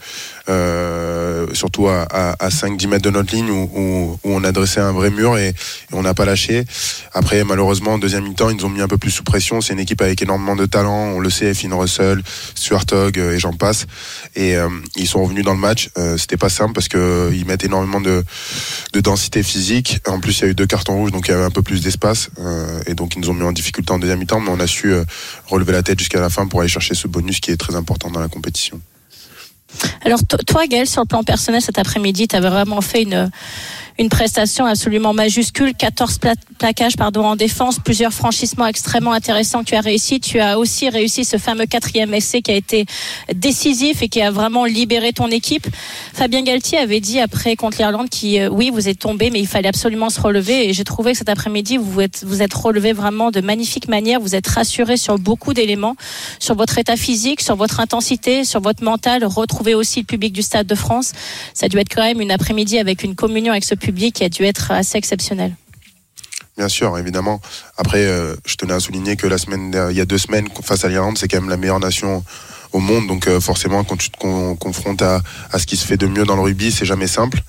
[0.50, 4.92] euh, surtout à, à, à 5-10 mètres de notre ligne où, on a dressé un
[4.92, 5.54] vrai mur et,
[5.92, 6.66] on n'a pas lâché.
[7.14, 9.62] Après, malheureusement, en deuxième mi-temps, ils nous ont mis un peu plus sous pression.
[9.62, 12.22] C'est une équipe avec énormément de talent, on le sait, Finn Russell,
[12.56, 13.86] Stuart Hogg euh, et j'en passe.
[14.36, 14.56] Et
[14.96, 15.90] ils sont revenus dans le match.
[16.18, 18.24] C'était pas simple parce que euh, ils mettent énormément de,
[18.94, 20.00] de densité physique.
[20.08, 21.62] En plus, il y a eu deux cartons rouges, donc il y avait un peu
[21.62, 22.30] plus d'espace.
[22.88, 24.94] Et donc, ils nous ont mis en difficulté en deuxième mi-temps, mais on a su
[25.48, 28.10] relever la tête jusqu'à la fin pour aller chercher ce bonus qui est très important
[28.12, 28.80] dans la compétition.
[30.06, 33.32] Alors to- toi Gaël, sur le plan personnel cet après-midi, tu avais vraiment fait une
[34.00, 39.70] une prestation absolument majuscule, 14 pla- plaquages pardon en défense, plusieurs franchissements extrêmement intéressants que
[39.70, 40.20] tu as réussi.
[40.20, 42.86] Tu as aussi réussi ce fameux quatrième essai qui a été
[43.36, 45.68] décisif et qui a vraiment libéré ton équipe.
[46.14, 49.48] Fabien Galtier avait dit après contre l'Irlande qui euh, oui vous êtes tombé mais il
[49.48, 52.94] fallait absolument se relever et j'ai trouvé que cet après-midi vous êtes vous êtes relevé
[52.94, 54.20] vraiment de magnifique manière.
[54.20, 55.96] Vous êtes rassuré sur beaucoup d'éléments,
[56.40, 59.24] sur votre état physique, sur votre intensité, sur votre mental.
[59.24, 61.12] Retrouver aussi le public du Stade de France.
[61.54, 64.30] Ça a dû être quand même une après-midi avec une communion avec ce public a
[64.30, 65.56] dû être assez exceptionnel.
[66.58, 67.42] Bien sûr, évidemment.
[67.78, 70.86] Après, euh, je tenais à souligner que la semaine, il y a deux semaines, face
[70.86, 72.24] à l'Irlande, c'est quand même la meilleure nation
[72.72, 73.08] au monde.
[73.08, 76.08] Donc, euh, forcément, quand tu te con- confrontes à, à ce qui se fait de
[76.08, 77.42] mieux dans le rugby, c'est jamais simple.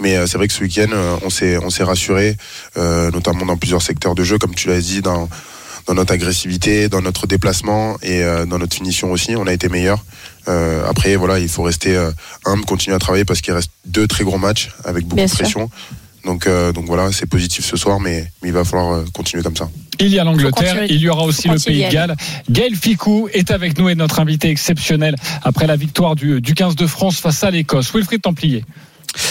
[0.00, 0.90] Mais euh, c'est vrai que ce week-end,
[1.22, 2.36] on s'est, on s'est rassuré,
[2.76, 5.28] notamment dans plusieurs secteurs de jeu, comme tu l'as dit, dans
[5.86, 9.34] dans notre agressivité, dans notre déplacement et dans notre finition aussi.
[9.36, 10.04] On a été meilleur.
[10.48, 11.96] Après, voilà, il faut rester
[12.44, 15.70] humble, continuer à travailler parce qu'il reste deux très gros matchs avec beaucoup de pression.
[16.24, 19.70] Donc, donc voilà, c'est positif ce soir, mais, mais il va falloir continuer comme ça.
[20.00, 22.16] Il y a l'Angleterre, il y aura aussi le Pays de Galles.
[22.48, 26.76] Gaël Ficou est avec nous et notre invité exceptionnel après la victoire du, du 15
[26.76, 27.92] de France face à l'Écosse.
[27.92, 28.64] Wilfried Templier.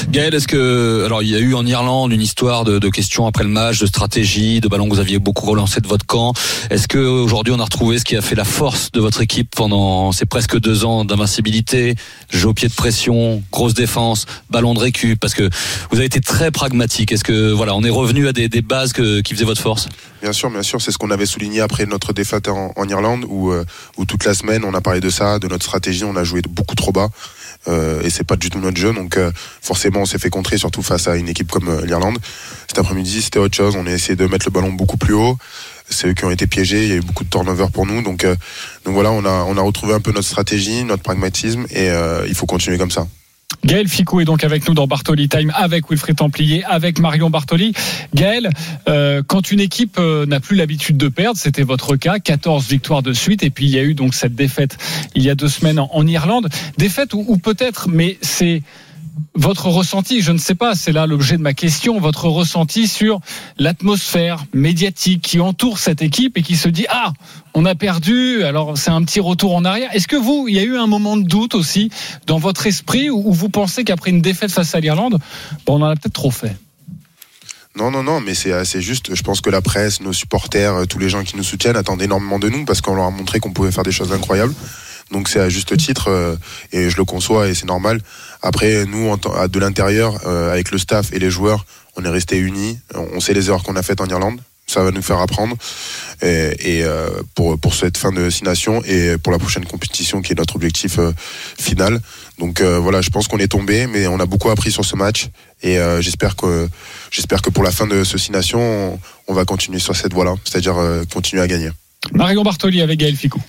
[0.09, 3.27] Gaël, est-ce que alors il y a eu en Irlande une histoire de, de, questions
[3.27, 6.33] après le match, de stratégie, de ballons que vous aviez beaucoup relancé de votre camp.
[6.69, 9.55] Est-ce que aujourd'hui on a retrouvé ce qui a fait la force de votre équipe
[9.55, 11.95] pendant ces presque deux ans d'invincibilité,
[12.29, 15.49] jeu au pied de pression, grosse défense, ballon de récup, parce que
[15.91, 17.11] vous avez été très pragmatique.
[17.11, 19.89] Est-ce que voilà, on est revenu à des, des bases que, qui faisaient votre force?
[20.21, 23.25] Bien sûr, bien sûr, c'est ce qu'on avait souligné après notre défaite en, en Irlande,
[23.27, 23.65] où, euh,
[23.97, 26.41] où toute la semaine on a parlé de ça, de notre stratégie, on a joué
[26.49, 27.09] beaucoup trop bas.
[27.67, 28.93] Euh, et c'est pas du tout notre jeu.
[28.93, 32.17] Donc euh, forcément, on s'est fait contrer, surtout face à une équipe comme euh, l'Irlande.
[32.67, 33.75] Cet après-midi, c'était autre chose.
[33.75, 35.37] On a essayé de mettre le ballon beaucoup plus haut.
[35.89, 36.83] C'est eux qui ont été piégés.
[36.83, 38.01] Il y a eu beaucoup de turnover pour nous.
[38.01, 41.87] Donc, donc voilà, on a, on a retrouvé un peu notre stratégie, notre pragmatisme, et
[42.27, 43.07] il faut continuer comme ça.
[43.65, 47.73] Gaël Ficou est donc avec nous dans Bartoli Time avec Wilfried Templier, avec Marion Bartoli.
[48.13, 48.49] Gaël,
[48.87, 53.03] euh, quand une équipe euh, n'a plus l'habitude de perdre, c'était votre cas, 14 victoires
[53.03, 54.77] de suite, et puis il y a eu donc cette défaite
[55.15, 56.47] il y a deux semaines en, Irlande.
[56.77, 58.61] Défaite ou peut-être, mais c'est
[59.35, 63.19] votre ressenti, je ne sais pas, c'est là l'objet de ma question, votre ressenti sur
[63.57, 67.13] l'atmosphère médiatique qui entoure cette équipe et qui se dit ah
[67.53, 69.89] on a perdu, alors c'est un petit retour en arrière.
[69.93, 71.89] Est-ce que vous, il y a eu un moment de doute aussi
[72.27, 75.17] dans votre esprit où vous pensez qu'après une défaite face à l'Irlande,
[75.67, 76.55] on en a peut-être trop fait?
[77.75, 79.13] Non, non, non, mais c'est juste.
[79.13, 82.39] Je pense que la presse, nos supporters, tous les gens qui nous soutiennent attendent énormément
[82.39, 84.53] de nous parce qu'on leur a montré qu'on pouvait faire des choses incroyables.
[85.11, 86.35] Donc c'est à juste titre euh,
[86.71, 88.01] et je le conçois et c'est normal.
[88.41, 91.65] Après, nous, de l'intérieur, euh, avec le staff et les joueurs,
[91.95, 92.77] on est restés unis.
[92.93, 94.39] On sait les erreurs qu'on a faites en Irlande.
[94.69, 95.55] Ça va nous faire apprendre
[96.21, 98.43] et, euh, pour pour cette fin de six
[98.85, 100.99] et pour la prochaine compétition qui est notre objectif
[101.57, 102.01] final.
[102.37, 105.29] Donc voilà, je pense qu'on est tombé, mais on a beaucoup appris sur ce match
[105.63, 106.67] et j'espère que
[107.11, 110.35] j'espère que pour la fin de ce six on, on, va continuer sur cette voie-là,
[110.43, 110.75] c'est-à-dire
[111.13, 111.69] continuer à gagner.
[112.11, 113.41] Marion Bartoli avec Gaël Ficou.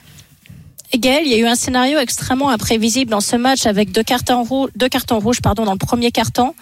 [0.97, 4.43] Gaël, il y a eu un scénario extrêmement imprévisible dans ce match avec deux cartons,
[4.43, 6.55] rouges, pardon, dans le premier carton.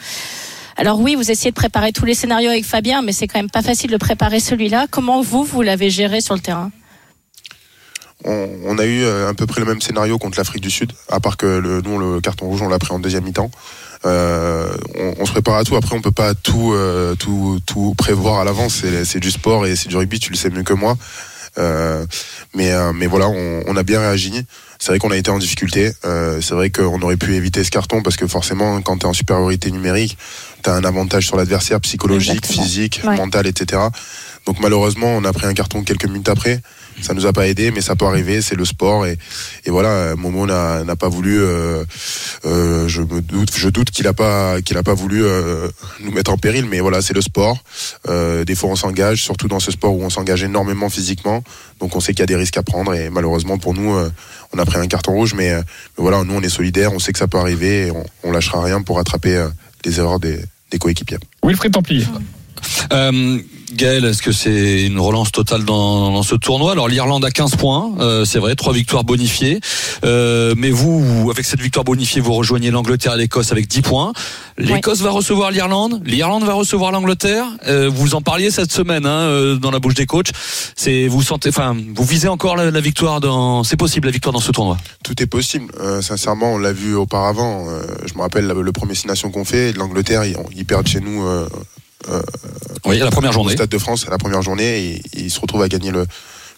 [0.76, 3.50] Alors oui, vous essayez de préparer tous les scénarios avec Fabien, mais c'est quand même
[3.50, 4.86] pas facile de préparer celui-là.
[4.90, 6.70] Comment vous, vous l'avez géré sur le terrain?
[8.24, 11.20] On, a eu euh, à peu près le même scénario contre l'Afrique du Sud, à
[11.20, 13.50] part que le, nous, le carton rouge, on l'a pris en deuxième mi-temps.
[14.04, 14.76] Euh,
[15.18, 15.76] on, se prépare à tout.
[15.76, 18.82] Après, on peut pas tout, euh, tout, tout prévoir à l'avance.
[19.04, 20.96] C'est du sport et c'est du rugby, tu le sais mieux que moi.
[21.58, 22.04] Euh,
[22.54, 24.32] mais, euh, mais voilà, on, on, a bien réagi.
[24.78, 25.92] C'est vrai qu'on a été en difficulté.
[26.04, 29.08] Euh, c'est vrai qu'on aurait pu éviter ce carton parce que forcément, quand tu es
[29.08, 30.18] en supériorité numérique,
[30.62, 33.82] tu as un avantage sur l'adversaire psychologique, physique, mental, etc.
[34.46, 36.60] Donc malheureusement, on a pris un carton quelques minutes après.
[37.02, 39.06] Ça nous a pas aidé, mais ça peut arriver, c'est le sport.
[39.06, 39.18] Et,
[39.64, 41.40] et voilà, Momo n'a pas voulu.
[41.40, 41.84] Euh,
[42.44, 45.68] euh, je me doute, je doute qu'il a pas qu'il a pas voulu euh,
[46.00, 47.58] nous mettre en péril, mais voilà, c'est le sport.
[48.08, 51.44] Euh, des fois, on s'engage, surtout dans ce sport où on s'engage énormément physiquement.
[51.80, 52.94] Donc, on sait qu'il y a des risques à prendre.
[52.94, 54.10] Et malheureusement, pour nous, euh,
[54.54, 55.62] on a pris un carton rouge, mais, mais,
[55.98, 58.62] voilà, nous, on est solidaires, on sait que ça peut arriver, et on, on lâchera
[58.62, 59.46] rien pour rattraper
[59.84, 61.18] les erreurs des, des coéquipiers.
[61.44, 62.06] Wilfried Templier.
[62.92, 63.38] Euh,
[63.72, 66.72] Gaël, est-ce que c'est une relance totale dans, ce tournoi?
[66.72, 69.60] Alors l'Irlande a 15 points, euh, c'est vrai, trois victoires bonifiées.
[70.04, 74.12] Euh, mais vous, avec cette victoire bonifiée, vous rejoignez l'Angleterre et l'Écosse avec 10 points.
[74.56, 77.44] L'Écosse va recevoir l'Irlande, l'Irlande va recevoir l'Angleterre.
[77.66, 80.30] Euh, vous en parliez cette semaine hein, dans la bouche des coachs.
[81.08, 83.64] Vous sentez, enfin, vous visez encore la, victoire dans.
[83.64, 84.76] C'est possible la victoire dans ce tournoi?
[85.02, 85.72] Tout est possible.
[86.02, 87.66] Sincèrement, on l'a vu auparavant.
[88.06, 89.72] je me rappelle le premier six nations qu'on fait.
[89.72, 91.24] L'Angleterre, ils, ils, perdent chez nous
[92.08, 92.22] euh,
[92.84, 93.52] oui, la première journée.
[93.52, 96.06] Au Stade de France, la première journée, et, il se retrouve à gagner le,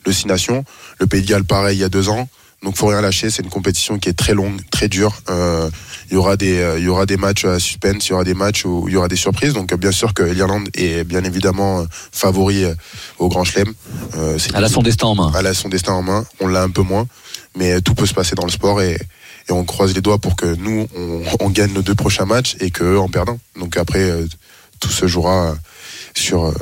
[0.05, 0.65] le Six Nations.
[1.01, 2.29] Le Pays de Galles, pareil, il y a deux ans.
[2.63, 5.15] Donc faut rien lâcher, c'est une compétition qui est très longue, très dure.
[5.31, 5.71] Euh,
[6.11, 8.25] il y aura des, euh, il y aura des matchs à suspense, il y aura
[8.25, 9.53] des matchs où il y aura des surprises.
[9.53, 12.65] Donc bien sûr que l'Irlande est bien évidemment favori
[13.19, 13.73] au Grand Chelem.
[14.17, 15.33] Euh, elle a son destin en main.
[15.39, 16.27] Elle a son destin en main.
[16.41, 17.07] On l'a un peu moins,
[17.57, 18.95] mais tout peut se passer dans le sport et,
[19.49, 22.57] et on croise les doigts pour que nous on, on gagne nos deux prochains matchs
[22.59, 23.39] et qu'eux en perdant.
[23.57, 24.13] Donc après
[24.79, 25.57] tout se jouera
[26.15, 26.53] sur euh,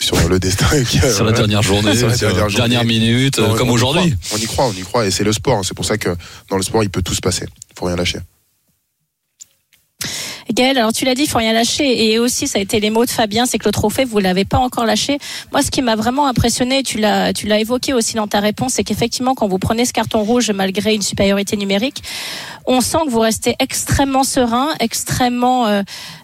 [0.00, 4.14] sur le destin sur la dernière journée, sur la dernière, minute, comme aujourd'hui.
[4.34, 5.64] On y croit, on y croit, et c'est le sport.
[5.64, 6.14] C'est pour ça que
[6.50, 7.46] dans le sport, il peut tout se passer.
[7.70, 8.18] Il faut rien lâcher.
[10.52, 12.12] Gaël, alors tu l'as dit, il faut rien lâcher.
[12.12, 14.44] Et aussi, ça a été les mots de Fabien, c'est que le trophée, vous l'avez
[14.44, 15.18] pas encore lâché.
[15.52, 18.74] Moi, ce qui m'a vraiment impressionné, tu l'as, tu l'as évoqué aussi dans ta réponse,
[18.74, 22.02] c'est qu'effectivement, quand vous prenez ce carton rouge, malgré une supériorité numérique,
[22.66, 25.82] on sent que vous restez extrêmement serein, extrêmement euh,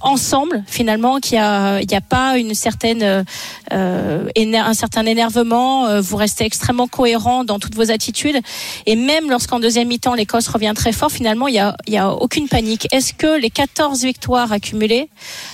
[0.00, 3.24] ensemble finalement, qu'il y a, a pas une certaine,
[3.72, 6.00] euh, un certain énervement.
[6.00, 8.36] vous restez extrêmement cohérent dans toutes vos attitudes.
[8.86, 12.10] Et même lorsqu'en deuxième mi-temps l'Écosse revient très fort, finalement, il y a, y a
[12.10, 12.88] aucune panique.
[12.92, 15.08] Est-ce que les 14 victoires accumulées,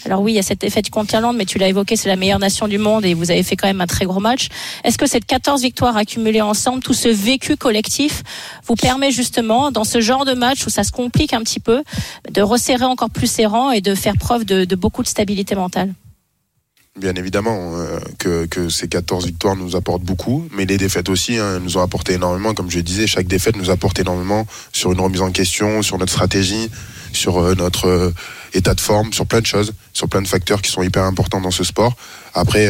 [0.04, 2.16] alors oui, il y a cette défaite contre l'Irlande, mais tu l'as évoqué, c'est la
[2.16, 4.48] meilleure nation du monde et vous avez fait quand même un très gros match.
[4.84, 8.22] Est-ce que cette 14 victoires accumulées ensemble, tout ce vécu collectif,
[8.66, 11.82] vous permet justement dans ce genre de match où ça se complique un petit peu,
[12.30, 15.94] de resserrer encore plus ses rangs et de faire preuve de, beaucoup de stabilité mentale
[16.96, 21.60] Bien évidemment euh, que, ces 14 victoires nous apportent beaucoup, mais les défaites aussi hein,
[21.60, 22.54] nous ont apporté énormément.
[22.54, 26.10] Comme je disais, chaque défaite nous apporte énormément sur une remise en question, sur notre
[26.10, 26.70] stratégie,
[27.12, 28.14] sur euh, notre euh,
[28.52, 31.40] état de forme, sur plein de choses, sur plein de facteurs qui sont hyper importants
[31.40, 31.94] dans ce sport.
[32.34, 32.68] Après,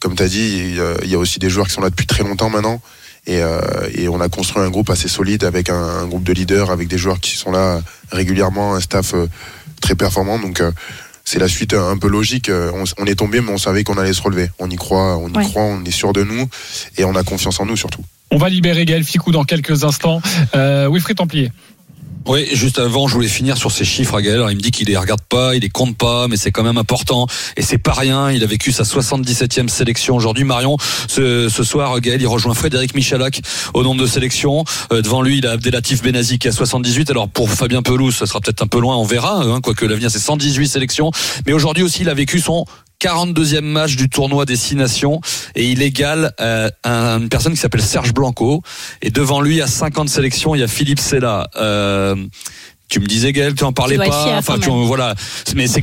[0.00, 2.22] comme tu as dit, il y a aussi des joueurs qui sont là depuis très
[2.22, 2.80] longtemps maintenant.
[3.26, 3.42] Et,
[4.08, 7.18] on a construit un groupe assez solide avec un, groupe de leaders, avec des joueurs
[7.18, 9.14] qui sont là régulièrement, un staff
[9.80, 10.38] très performant.
[10.38, 10.70] Donc euh,
[11.24, 12.50] c'est la suite un peu logique.
[12.98, 14.48] On, est tombé, mais on savait qu'on allait se relever.
[14.58, 16.48] On y croit, on y croit, on est sûr de nous
[16.98, 18.04] et on a confiance en nous surtout.
[18.30, 20.20] On va libérer Gaël Ficou dans quelques instants.
[20.54, 21.50] Euh, Wilfried Templier.
[22.28, 24.44] Oui, juste avant, je voulais finir sur ces chiffres à Gaël.
[24.50, 26.76] il me dit qu'il les regarde pas, il les compte pas, mais c'est quand même
[26.76, 27.28] important.
[27.56, 28.32] Et c'est pas rien.
[28.32, 30.42] Il a vécu sa 77e sélection aujourd'hui.
[30.42, 33.42] Marion, ce, soir, Gaël, il rejoint Frédéric Michalak
[33.74, 34.64] au nombre de sélections.
[34.92, 37.10] Euh, devant lui, il a Abdelatif Benazi qui a 78.
[37.10, 39.42] Alors pour Fabien Pelouse, ça sera peut-être un peu loin, on verra.
[39.44, 41.12] Hein, quoique l'avenir, c'est 118 sélections.
[41.46, 42.64] Mais aujourd'hui aussi, il a vécu son
[43.00, 45.20] 42e match du tournoi des Six Nations
[45.54, 48.62] et il égale euh, une personne qui s'appelle Serge Blanco
[49.02, 52.16] et devant lui à 50 sélections il y a Philippe Sella euh,
[52.88, 54.36] tu me disais Gaël, tu en parlais pas.
[54.38, 55.14] Enfin, tu, voilà.
[55.56, 55.80] Mais c'est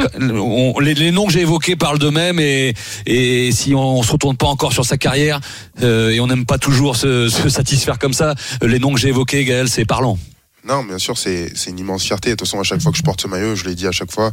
[0.80, 2.74] les, noms que j'ai évoqués parlent d'eux-mêmes et,
[3.06, 5.42] et si on, se retourne pas encore sur sa carrière
[5.82, 9.10] euh, et on n'aime pas toujours se, se, satisfaire comme ça, les noms que j'ai
[9.10, 10.18] évoqués, Gaël, c'est parlant.
[10.66, 12.30] Non, bien sûr, c'est une immense fierté.
[12.30, 13.92] De toute façon, à chaque fois que je porte ce maillot, je l'ai dit à
[13.92, 14.32] chaque fois,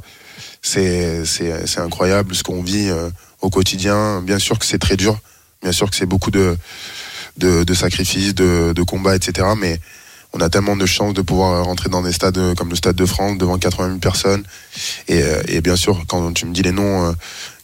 [0.63, 4.23] c'est incroyable ce qu'on vit euh, au quotidien.
[4.23, 5.19] Bien sûr que c'est très dur,
[5.63, 6.57] bien sûr que c'est beaucoup de,
[7.39, 9.49] de, sacrifices, de, de combats, etc.
[9.59, 9.81] Mais
[10.33, 12.97] on a tellement de chance de pouvoir rentrer dans des stades euh, comme le Stade
[12.97, 14.45] de France devant 80 000 personnes.
[15.09, 17.15] Et, euh, et bien sûr, quand tu me dis les noms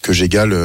[0.02, 0.56] que j'égale,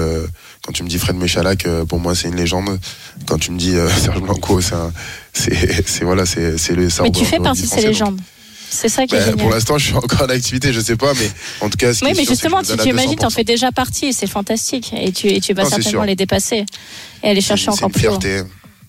[0.64, 2.80] quand tu me dis Fred Méchalac, pour moi c'est une légende.
[3.28, 6.88] Quand tu me dis Serge Blanco, c'est voilà, c'est le.
[7.04, 8.20] Mais tu fais partie de ces légendes.
[8.72, 11.14] C'est ça qui est ben, Pour l'instant, je suis encore en activité, je sais pas,
[11.14, 11.30] mais
[11.60, 14.08] en tout cas, ce Oui, mais justement, si tu imagines, tu en fais déjà partie
[14.08, 14.94] et c'est fantastique.
[14.98, 16.66] Et tu, et tu vas certainement les dépasser
[17.22, 18.02] et aller chercher encore plus.
[18.02, 18.42] Fierté.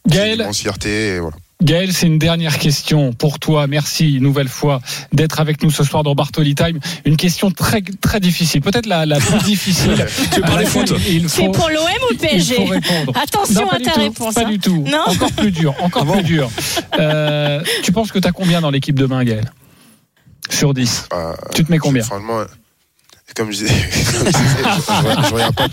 [0.07, 0.41] Gaël.
[0.47, 1.37] Une fierté, et voilà.
[1.63, 3.69] Gaël, c'est une dernière question pour toi.
[3.69, 4.81] Merci une nouvelle fois
[5.13, 6.81] d'être avec nous ce soir dans Bartoli Time.
[7.05, 10.05] Une question très très difficile, peut-être la, la plus difficile.
[10.33, 12.57] tu veux parler foot Tu es pour l'OM ou le PSG
[13.15, 14.35] Attention à ta réponse.
[14.35, 14.85] Pas du tout.
[14.91, 15.75] Non encore plus dur.
[15.81, 16.51] Encore ah plus dur.
[16.99, 19.53] Euh, tu penses que tu as combien dans l'équipe demain, Gaël?
[20.51, 22.45] Sur 10 euh, Tu te mets combien Franchement,
[23.35, 23.75] comme je disais,
[25.29, 25.69] je, regarde pas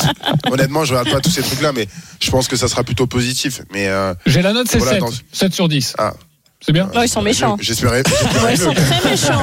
[0.52, 1.88] honnêtement, je regarde pas tous ces trucs-là, mais
[2.22, 3.62] je pense que ça sera plutôt positif.
[3.72, 5.04] Mais euh, J'ai la note, c'est 7.
[5.32, 5.96] 7 sur 10.
[5.98, 6.14] Ah.
[6.62, 7.56] C'est bien Non, ils sont méchants.
[7.62, 8.04] J'espérais.
[8.52, 9.40] ils sont très méchants.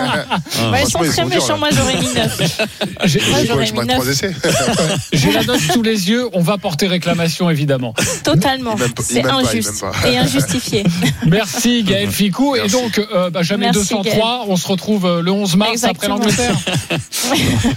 [0.79, 1.57] ils sont très méchants.
[1.57, 2.67] Moi, j'aurais mis 9.
[3.47, 4.35] j'aurais mis 9.
[5.15, 6.29] J'ai la note sous les yeux.
[6.35, 7.95] On va porter réclamation, évidemment.
[8.23, 8.77] Totalement.
[9.01, 10.85] C'est injuste et injustifié.
[11.27, 12.55] Merci, Gaël Ficou.
[12.55, 14.45] Et donc, euh, bah, jamais 203.
[14.49, 16.55] On se retrouve euh, le 11 mars après l'Angleterre.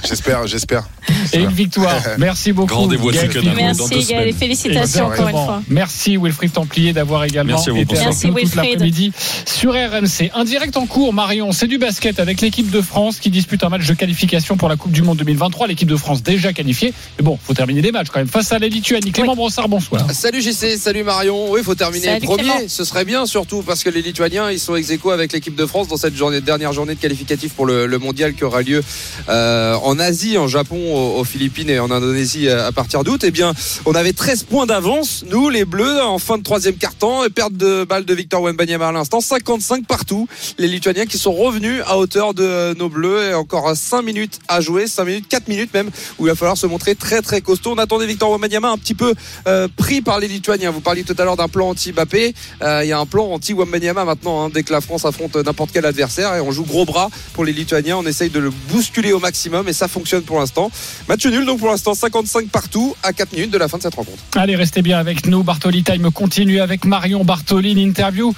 [0.05, 0.83] j'espère, j'espère.
[1.31, 1.95] Et une victoire.
[2.17, 2.75] Merci beaucoup.
[2.75, 3.11] Rendez-vous
[3.55, 4.33] Merci, Gaël.
[4.33, 5.61] Félicitations encore une fois.
[5.69, 9.13] Merci, Wilfried Templier, d'avoir également été avec nous toute l'après-midi
[9.45, 10.31] sur RMC.
[10.33, 13.69] Un direct en cours, Marion, c'est du basket avec l'équipe de France qui dispute un
[13.69, 15.67] match de qualification pour la Coupe du Monde 2023.
[15.67, 16.93] L'équipe de France déjà qualifiée.
[17.17, 18.27] Mais bon, faut terminer des matchs quand même.
[18.27, 19.11] Face à la Lituanie.
[19.11, 20.09] Clément Brossard, bonsoir.
[20.11, 21.51] Salut JC, salut Marion.
[21.51, 22.67] Oui, il faut terminer premier.
[22.67, 25.65] Ce serait bien surtout parce que les Lituaniens, ils sont ex aequo avec l'équipe de
[25.65, 28.81] France dans cette journée, dernière journée de qualificatif pour le, mondial qui aura lieu
[29.27, 33.23] euh, en Asie, en Japon, aux, Philippines et en Indonésie euh, à partir d'août.
[33.25, 33.53] Eh bien,
[33.85, 37.25] on avait 13 points d'avance, nous, les Bleus, en fin de troisième quart-temps.
[37.25, 39.18] Et perte de balle de Victor Wembanyama à l'instant.
[39.21, 40.27] 55 partout.
[40.57, 44.61] Les Lituaniens qui sont revenus à hauteur de nos Bleus et encore 5 minutes à
[44.61, 47.71] jouer, 5 minutes, 4 minutes même, où il va falloir se montrer très très costaud.
[47.73, 49.13] On attendait Victor Wembanyama un petit peu
[49.47, 50.71] euh, pris par les Lituaniens.
[50.71, 52.33] Vous parliez tout à l'heure d'un plan anti-Bappé.
[52.61, 55.71] Euh, il y a un plan anti-Wembanyama maintenant, hein, dès que la France affronte n'importe
[55.71, 57.97] quel adversaire et on joue gros bras pour les Lituaniens.
[57.97, 60.71] On essaye de le bousculer au maximum et ça fonctionne pour l'instant.
[61.07, 63.95] Match nul donc pour l'instant 55 partout à 4 minutes de la fin de cette
[63.95, 64.17] rencontre.
[64.35, 65.43] Allez, restez bien avec nous.
[65.43, 68.33] Bartoli Time continue avec Marion Bartoli, une interview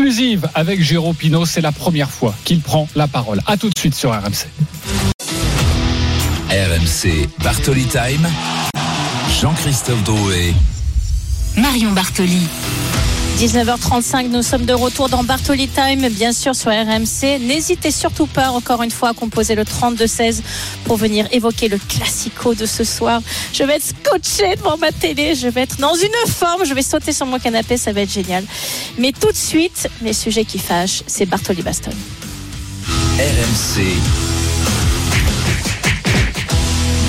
[0.00, 1.44] exclusive avec Jérôme Pino.
[1.44, 3.38] C'est la première fois qu'il prend la parole.
[3.46, 4.46] A tout de suite sur RMC.
[6.48, 8.26] RMC Bartoli Time.
[9.42, 10.54] Jean-Christophe Drouet.
[11.58, 12.48] Marion Bartoli.
[13.38, 17.38] 19h35, nous sommes de retour dans Bartoli Time, bien sûr sur RMC.
[17.40, 20.40] N'hésitez surtout pas, encore une fois, à composer le 32-16
[20.84, 23.22] pour venir évoquer le classico de ce soir.
[23.52, 26.82] Je vais être scotché devant ma télé, je vais être dans une forme, je vais
[26.82, 28.44] sauter sur mon canapé, ça va être génial.
[28.98, 31.92] Mais tout de suite, les sujets qui fâchent, c'est Bartoli Baston.
[33.18, 33.84] RMC.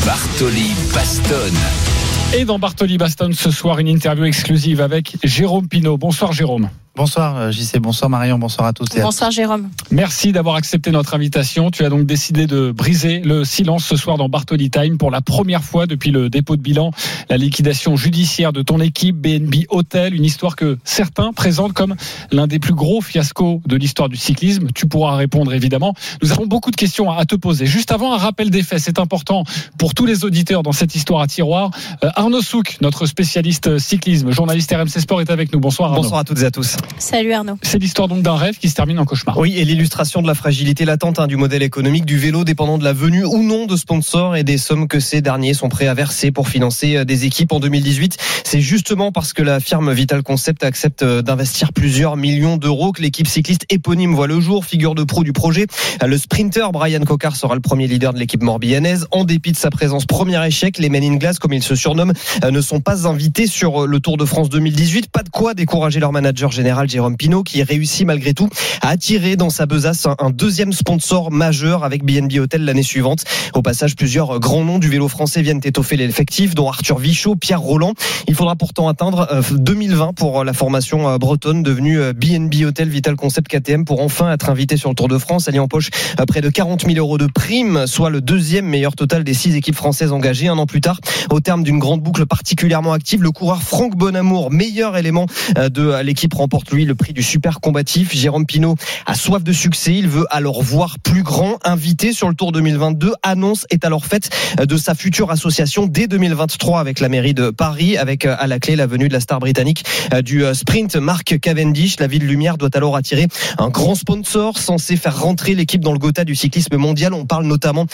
[0.05, 1.90] Bartoli Baston.
[2.34, 5.98] Et dans Bartoli Baston ce soir, une interview exclusive avec Jérôme Pinault.
[5.98, 6.70] Bonsoir Jérôme.
[6.93, 8.86] Bonsoir euh, JC, bonsoir Marion, bonsoir à tous.
[8.95, 9.69] et à Bonsoir Jérôme.
[9.91, 11.71] Merci d'avoir accepté notre invitation.
[11.71, 15.21] Tu as donc décidé de briser le silence ce soir dans Bartoli Time pour la
[15.21, 16.91] première fois depuis le dépôt de bilan,
[17.30, 21.95] la liquidation judiciaire de ton équipe BNB Hotel, une histoire que certains présentent comme
[22.34, 24.67] l'un des plus gros fiascos de l'histoire du cyclisme.
[24.75, 25.93] Tu pourras répondre évidemment.
[26.21, 27.67] Nous avons beaucoup de questions à te poser.
[27.67, 29.45] Juste avant, un rappel des faits, c'est important
[29.77, 31.71] pour tous les auditeurs dans cette histoire à tiroir.
[32.04, 35.62] Euh, Arnaud Souk, notre spécialiste cyclisme, journaliste RMC Sport, est avec nous.
[35.62, 36.04] Bonsoir Arnaud.
[36.04, 36.75] Bonsoir à toutes et à tous.
[37.02, 37.58] Salut Arnaud.
[37.63, 39.38] C'est l'histoire donc d'un rêve qui se termine en cauchemar.
[39.38, 42.84] Oui, et l'illustration de la fragilité latente hein, du modèle économique du vélo dépendant de
[42.84, 45.94] la venue ou non de sponsors et des sommes que ces derniers sont prêts à
[45.94, 48.17] verser pour financer euh, des équipes en 2018.
[48.44, 53.02] C'est justement parce que la firme Vital Concept accepte euh, d'investir plusieurs millions d'euros que
[53.02, 55.67] l'équipe cycliste éponyme voit le jour, figure de proue du projet.
[56.04, 59.08] Euh, Le sprinter Brian Cocard sera le premier leader de l'équipe morbihanaise.
[59.12, 62.13] En dépit de sa présence premier échec, les Men in Glass, comme ils se surnomment,
[62.50, 65.12] ne sont pas invités sur le Tour de France 2018.
[65.12, 68.49] Pas de quoi décourager leur manager général Jérôme Pinault qui réussit malgré tout
[68.81, 73.23] à attirer dans sa besace un, deuxième sponsor majeur avec BNB Hotel l'année suivante.
[73.53, 77.62] Au passage, plusieurs grands noms du vélo français viennent étoffer l'effectif, dont Arthur Vichot, Pierre
[77.62, 77.93] Roland.
[78.27, 82.65] Il faudra pourtant atteindre euh, 2020 pour euh, la formation euh, bretonne devenue euh, BNB
[82.65, 85.47] Hotel Vital Concept KTM pour enfin être invité sur le Tour de France.
[85.47, 88.95] Elle y empoche euh, près de 40 000 euros de primes, soit le deuxième meilleur
[88.95, 90.47] total des six équipes françaises engagées.
[90.47, 94.51] Un an plus tard, au terme d'une grande boucle particulièrement active, le coureur Franck Bonamour,
[94.51, 95.25] meilleur élément
[95.57, 96.34] euh, de euh, l'équipe,
[96.69, 98.13] lui le prix du super combatif.
[98.13, 99.93] Jérôme Pinault a soif de succès.
[99.93, 101.58] Il veut alors voir plus grand.
[101.63, 106.08] Invité sur le Tour 2022, annonce est alors faite euh, de sa future association dès
[106.08, 109.19] 2023 avec la mairie de Paris, avec euh, à la clé la venue de la
[109.19, 112.00] star britannique euh, du sprint, Mark Cavendish.
[112.00, 116.00] La ville lumière doit alors attirer un grand sponsor censé faire rentrer l'équipe dans le
[116.00, 117.13] Gotha du cyclisme mondial.
[117.13, 117.86] On parle notamment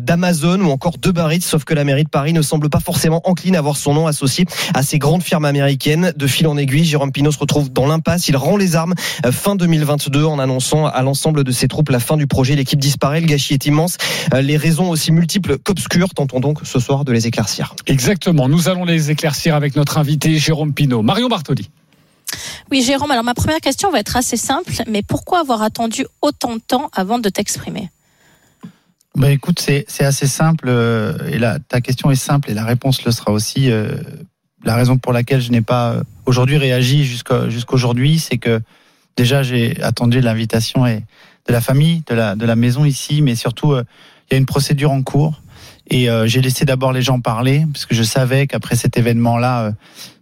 [0.00, 3.20] d'Amazon ou encore de Barrit, sauf que la mairie de Paris ne semble pas forcément
[3.24, 6.12] encline à voir son nom associé à ces grandes firmes américaines.
[6.16, 8.15] De fil en aiguille, Jérôme Pinault se retrouve dans l'impasse.
[8.28, 12.00] Il rend les armes euh, fin 2022 en annonçant à l'ensemble de ses troupes la
[12.00, 12.56] fin du projet.
[12.56, 13.96] L'équipe disparaît, le gâchis est immense.
[14.34, 16.08] Euh, Les raisons aussi multiples qu'obscures.
[16.14, 17.74] Tentons donc ce soir de les éclaircir.
[17.86, 18.48] Exactement.
[18.48, 21.02] Nous allons les éclaircir avec notre invité Jérôme Pinault.
[21.02, 21.70] Marion Bartoli.
[22.70, 26.54] Oui Jérôme, alors ma première question va être assez simple, mais pourquoi avoir attendu autant
[26.56, 27.90] de temps avant de t'exprimer?
[29.14, 32.64] Bah écoute, c'est c'est assez simple euh, et là ta question est simple et la
[32.64, 33.70] réponse le sera aussi.
[33.70, 33.96] euh,
[34.66, 38.60] la raison pour laquelle je n'ai pas euh, aujourd'hui réagi jusqu'à jusqu'aujourd'hui, c'est que
[39.16, 41.04] déjà j'ai attendu l'invitation et
[41.46, 43.84] de la famille, de la de la maison ici, mais surtout euh,
[44.28, 45.40] il y a une procédure en cours.
[45.88, 49.62] Et euh, j'ai laissé d'abord les gens parler parce que je savais qu'après cet événement-là,
[49.62, 49.72] euh,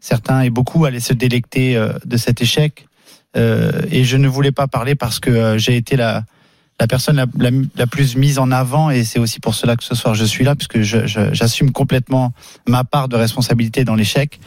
[0.00, 2.86] certains et beaucoup allaient se délecter euh, de cet échec.
[3.36, 6.22] Et je ne voulais pas parler parce que j'ai été la
[6.80, 9.84] la personne la, la, la plus mise en avant et c'est aussi pour cela que
[9.84, 12.32] ce soir je suis là puisque j'assume complètement
[12.66, 14.40] ma part de responsabilité dans l'échec.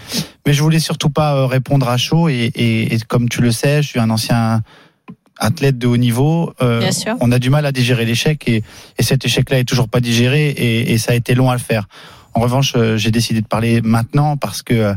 [0.45, 3.51] Mais je voulais surtout pas euh, répondre à chaud et, et, et comme tu le
[3.51, 4.61] sais, je suis un ancien
[5.39, 6.53] athlète de haut niveau.
[6.61, 7.15] Euh, Bien sûr.
[7.21, 8.63] On a du mal à digérer l'échec et,
[8.97, 11.87] et cet échec-là est toujours pas digéré et, ça a été long à le faire.
[12.33, 14.93] En revanche, euh, j'ai décidé de parler maintenant parce que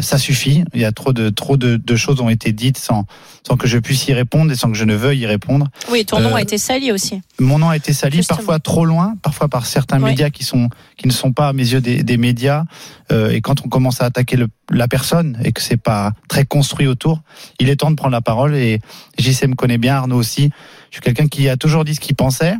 [0.00, 0.64] ça suffit.
[0.74, 3.06] Il y a trop de trop de, de choses ont été dites sans
[3.46, 5.68] sans que je puisse y répondre et sans que je ne veuille y répondre.
[5.90, 7.20] Oui, ton nom Euh, a été sali aussi.
[7.40, 8.36] Mon nom a été sali Justement.
[8.36, 10.10] parfois trop loin, parfois par certains Oui.
[10.10, 12.64] médias qui sont qui ne sont pas à mes yeux des, des médias.
[13.10, 16.44] Euh, et quand on commence à attaquer le, la personne et que c'est pas très
[16.44, 17.22] construit autour,
[17.58, 18.54] il est temps de prendre la parole.
[18.54, 18.80] Et
[19.18, 20.50] JC me connaît bien, Arnaud aussi.
[20.90, 22.54] Je suis quelqu'un qui a toujours dit ce qu'il pensait.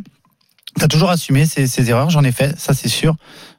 [0.79, 3.15] T'as toujours assumé ses, ses erreurs, j'en ai fait, ça c'est sûr.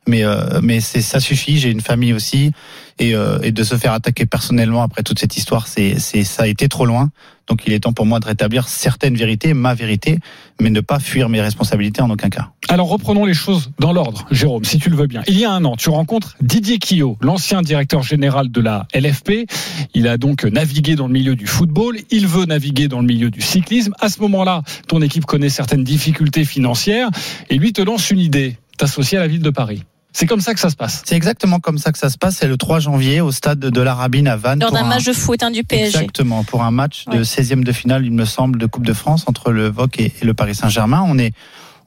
[0.09, 1.59] Mais euh, mais c'est ça suffit.
[1.59, 2.53] J'ai une famille aussi
[2.99, 6.45] et, euh, et de se faire attaquer personnellement après toute cette histoire, c'est c'est ça
[6.45, 7.11] a été trop loin.
[7.51, 10.21] Donc il est temps pour moi de rétablir certaines vérités, ma vérité,
[10.61, 12.53] mais ne pas fuir mes responsabilités en aucun cas.
[12.69, 15.23] Alors reprenons les choses dans l'ordre, Jérôme, si tu le veux bien.
[15.27, 19.51] Il y a un an, tu rencontres Didier Quillot, l'ancien directeur général de la LFP.
[19.95, 23.31] Il a donc navigué dans le milieu du football, il veut naviguer dans le milieu
[23.31, 23.95] du cyclisme.
[23.99, 27.11] À ce moment-là, ton équipe connaît certaines difficultés financières
[27.49, 29.83] et lui te lance une idée, t'associer à la ville de Paris.
[30.13, 31.03] C'est comme ça que ça se passe.
[31.07, 32.37] C'est exactement comme ça que ça se passe.
[32.39, 34.59] C'est le 3 janvier au stade de la Rabine à Vannes.
[34.61, 35.87] Lors pour d'un un- match de foot hein, du PSG.
[35.99, 37.23] Exactement, pour un match de Ouais.
[37.25, 40.25] 16e de finale, il me semble, de Coupe de France entre le VOC et, et
[40.25, 41.05] le Paris Saint-Germain.
[41.07, 41.33] On est,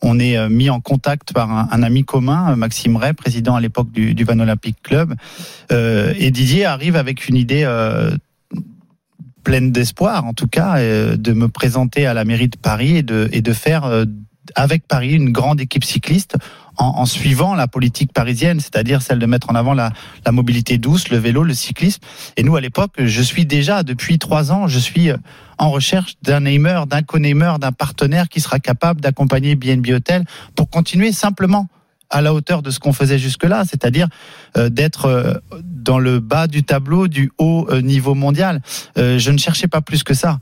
[0.01, 3.61] on est euh, mis en contact par un, un ami commun, Maxime Ray, président à
[3.61, 5.15] l'époque du, du Van Olympic Club.
[5.73, 8.15] Euh, et Didier arrive avec une idée euh,
[9.43, 13.03] pleine d'espoir, en tout cas, euh, de me présenter à la mairie de Paris et
[13.03, 14.05] de, et de faire euh,
[14.55, 16.37] avec Paris une grande équipe cycliste
[16.77, 19.91] en, en suivant la politique parisienne, c'est-à-dire celle de mettre en avant la,
[20.25, 22.01] la mobilité douce, le vélo, le cyclisme.
[22.37, 25.17] Et nous, à l'époque, je suis déjà, depuis trois ans, je suis euh,
[25.57, 30.69] en recherche d'un namer, d'un co-namer, d'un partenaire qui sera capable d'accompagner BNB Hotel pour
[30.69, 31.67] continuer simplement
[32.13, 34.07] à la hauteur de ce qu'on faisait jusque-là, c'est-à-dire
[34.55, 35.33] euh, d'être euh,
[35.63, 38.61] dans le bas du tableau du haut euh, niveau mondial.
[38.95, 40.39] Je ne cherchais pas plus que ça.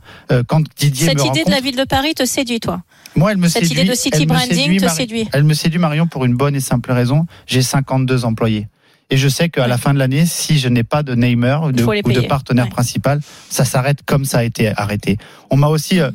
[0.47, 2.83] Quand Didier Cette me idée rencontre, de la ville de Paris te séduit, toi?
[3.15, 3.81] Moi, elle me Cette séduit.
[3.81, 5.27] idée de city branding séduit, te séduit.
[5.33, 7.25] Elle me séduit, Marion, pour une bonne et simple raison.
[7.47, 8.67] J'ai 52 employés.
[9.09, 11.71] Et je sais qu'à la fin de l'année, si je n'ai pas de namer ou
[11.71, 12.71] de, ou partenaire Ouais.
[12.71, 13.19] principal,
[13.49, 15.17] ça s'arrête comme ça a été arrêté.
[15.49, 16.11] On m'a aussi euh,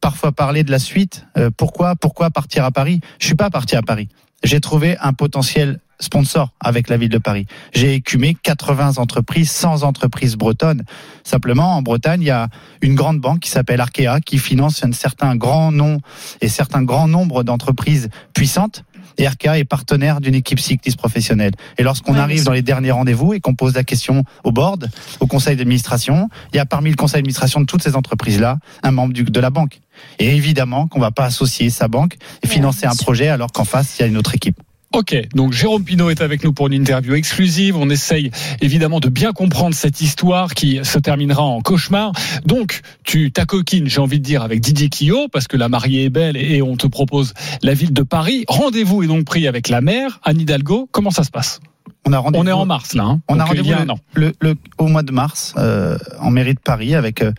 [0.00, 1.26] parfois parlé de la suite.
[1.36, 3.00] Euh, pourquoi, pourquoi partir à Paris?
[3.20, 4.08] Je suis pas parti à Paris.
[4.42, 7.46] J'ai trouvé un potentiel sponsor avec la ville de Paris.
[7.74, 10.82] J'ai écumé 80 entreprises, 100 entreprises bretonnes.
[11.24, 12.48] Simplement, en Bretagne, il y a
[12.80, 16.00] une grande banque qui s'appelle Arkea qui finance un certain grand nom
[16.40, 18.84] et certain grand nombre d'entreprises puissantes.
[19.18, 21.52] Et Arkea est partenaire d'une équipe cycliste professionnelle.
[21.76, 24.88] Et lorsqu'on Ouais, arrive dans les derniers rendez-vous et qu'on pose la question au board,
[25.20, 28.90] au conseil d'administration, il y a parmi le conseil d'administration de toutes ces entreprises-là un
[28.92, 29.80] membre de la banque.
[30.18, 33.98] Et évidemment qu'on va pas associer sa banque et financer un projet alors qu'en face,
[33.98, 34.56] il y a une autre équipe.
[34.92, 37.76] Ok, donc Jérôme Pinault est avec nous pour une interview exclusive.
[37.76, 42.10] On essaye évidemment de bien comprendre cette histoire qui se terminera en cauchemar.
[42.44, 46.10] Donc, tu t'acoquines, j'ai envie de dire, avec Didier Quillot, parce que la mariée est
[46.10, 48.44] belle et on te propose la ville de Paris.
[48.48, 50.88] Rendez-vous est donc pris avec la maire, Anne Hidalgo.
[50.90, 51.60] Comment ça se passe?
[52.04, 53.04] On, a rendez-vous- On est en mars là.
[53.04, 53.20] hein.
[53.28, 56.32] On a Donc, rendez-vous y a le- le- le- au mois de mars euh, en
[56.32, 57.30] mairie de Paris avec euh,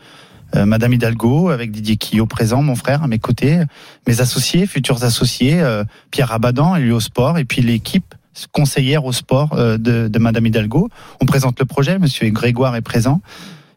[0.55, 3.59] euh, Madame Hidalgo, avec Didier Quillot présent, mon frère à mes côtés,
[4.07, 8.15] mes associés, futurs associés, euh, Pierre Abadan, lui au sport, et puis l'équipe
[8.51, 10.89] conseillère au sport euh, de, de Madame Hidalgo.
[11.21, 13.21] On présente le projet, Monsieur Grégoire est présent,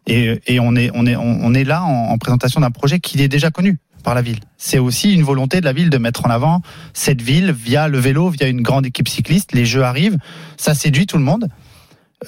[0.07, 3.29] et, on est on est on, est là en, en présentation d'un projet qui est
[3.29, 4.41] déjà connu par la ville.
[4.59, 6.61] C'est aussi une volonté de la ville de mettre en avant
[6.93, 9.55] cette ville via le vélo, via une grande équipe cycliste.
[9.55, 10.19] Les jeux arrivent,
[10.59, 11.49] ça séduit tout le monde.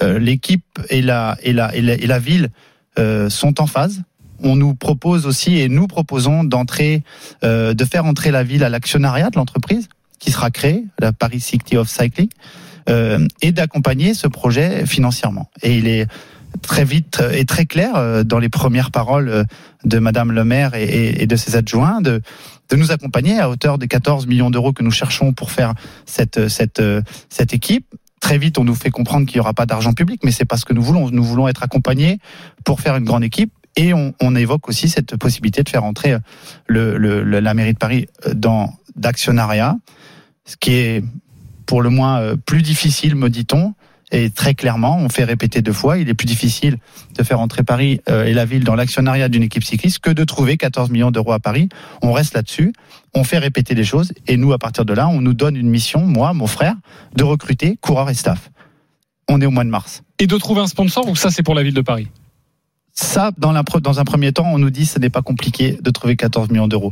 [0.01, 2.49] L'équipe et la, et, la, et, la, ville
[3.29, 4.03] sont en phase.
[4.43, 7.03] On nous propose aussi et nous proposons d'entrer,
[7.43, 11.39] euh, de faire entrer la ville à l'actionnariat de l'entreprise qui sera créée, la Paris
[11.39, 12.29] City of Cycling,
[12.89, 15.49] euh, et d'accompagner ce projet financièrement.
[15.61, 16.07] Et il est
[16.61, 19.43] très vite et très clair euh, dans les premières paroles euh,
[19.83, 22.21] de Madame le maire et, de ses adjoints de,
[22.69, 25.73] de nous accompagner à hauteur des 14 millions d'euros que nous cherchons pour faire
[26.05, 26.81] cette, cette,
[27.29, 27.85] cette équipe.
[28.21, 30.57] Très vite, on nous fait comprendre qu'il n'y aura pas d'argent public, mais c'est pas
[30.57, 31.11] ce que nous voulons.
[31.11, 32.19] Nous voulons être accompagnés
[32.63, 33.51] pour faire une grande équipe.
[33.77, 36.17] Et on, on évoque aussi cette possibilité de faire entrer
[36.67, 39.77] le, le- la mairie de Paris euh, dans d'actionnariat,
[40.45, 41.03] ce qui est
[41.65, 43.73] pour le moins euh, plus difficile, me dit-on.
[44.11, 46.77] Et très clairement, on fait répéter deux fois, il est plus difficile
[47.17, 50.23] de faire entrer Paris euh, et la ville dans l'actionnariat d'une équipe cycliste que de
[50.23, 51.67] trouver 14 millions d'euros à Paris.
[52.01, 52.71] On reste là-dessus,
[53.13, 55.69] on fait répéter les choses, et nous, à partir de là, on nous donne une
[55.69, 56.75] mission, moi, mon frère,
[57.17, 58.49] de recruter coureurs et staff.
[59.27, 60.03] On est au mois de mars.
[60.19, 62.07] Et de trouver un sponsor ou ça c'est pour la ville de Paris?
[62.99, 66.15] Ça, dans, un premier temps, on nous dit que ce n'est pas compliqué de trouver
[66.15, 66.91] 14 millions d'euros.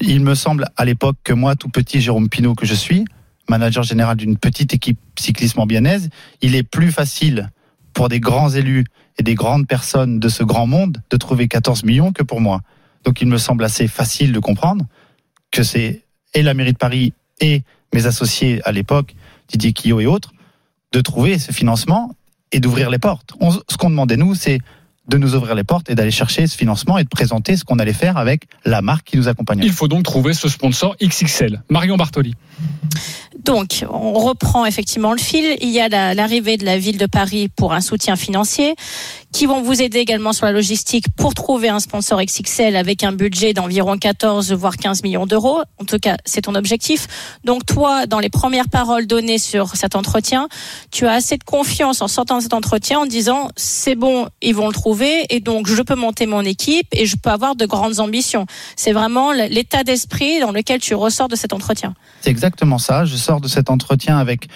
[0.00, 3.04] Il me semble à l'époque que moi, tout petit Jérôme Pinault que je suis,
[3.48, 6.10] manager général d'une petite équipe cyclisme ambianaise,
[6.42, 7.50] il est plus facile
[7.92, 8.84] pour des grands élus
[9.16, 12.60] et des grandes personnes de ce grand monde de trouver 14 millions que pour moi.
[13.04, 14.84] Donc il me semble assez facile de comprendre
[15.52, 16.02] que c'est
[16.34, 19.14] et la mairie de Paris et mes associés à l'époque,
[19.46, 20.32] Didier Quillot et autres,
[20.90, 22.16] de trouver ce financement
[22.50, 23.34] et d'ouvrir les portes.
[23.68, 24.58] Ce qu'on demandait nous, c'est
[25.08, 27.78] de nous ouvrir les portes et d'aller chercher ce financement et de présenter ce qu'on
[27.78, 29.64] allait faire avec la marque qui nous accompagnait.
[29.66, 31.62] Il faut donc trouver ce sponsor XXL.
[31.68, 32.34] Marion Bartoli.
[33.42, 35.44] Donc, on reprend effectivement le fil.
[35.60, 38.74] Il y a la- l'arrivée de la ville de Paris pour un soutien financier,
[39.32, 43.12] qui vont vous aider également sur la logistique pour trouver un sponsor XXL avec un
[43.12, 45.60] budget d'environ 14 voire 15 millions d'euros.
[45.80, 47.06] En tout cas, c'est ton objectif.
[47.44, 50.48] Donc, toi, dans les premières paroles données sur cet entretien,
[50.92, 54.54] tu as assez de confiance en sortant de cet entretien en disant c'est bon, ils
[54.54, 57.66] vont le trouver et donc je peux monter mon équipe et je peux avoir de
[57.66, 58.46] grandes ambitions.
[58.76, 61.94] C'est vraiment l'état d'esprit dans lequel tu ressors de cet entretien.
[62.20, 63.04] C'est exactement ça.
[63.04, 64.48] Je sors de cet entretien avec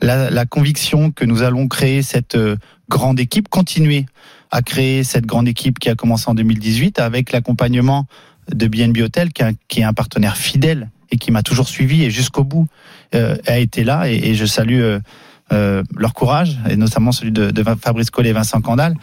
[0.00, 2.56] la, conviction que nous allons créer cette euh,
[2.88, 4.06] grande équipe, continuer
[4.50, 8.06] à créer cette grande équipe qui a commencé en 2018 avec l'accompagnement
[8.54, 12.10] de BNB Hotel, qui, qui est un partenaire fidèle et qui m'a toujours suivi et
[12.10, 12.66] jusqu'au bout
[13.14, 14.08] euh, a été là.
[14.08, 14.98] Et, je salue
[15.52, 18.94] euh, leur courage, et notamment celui de, de Fabrice Collet et Vincent Candal.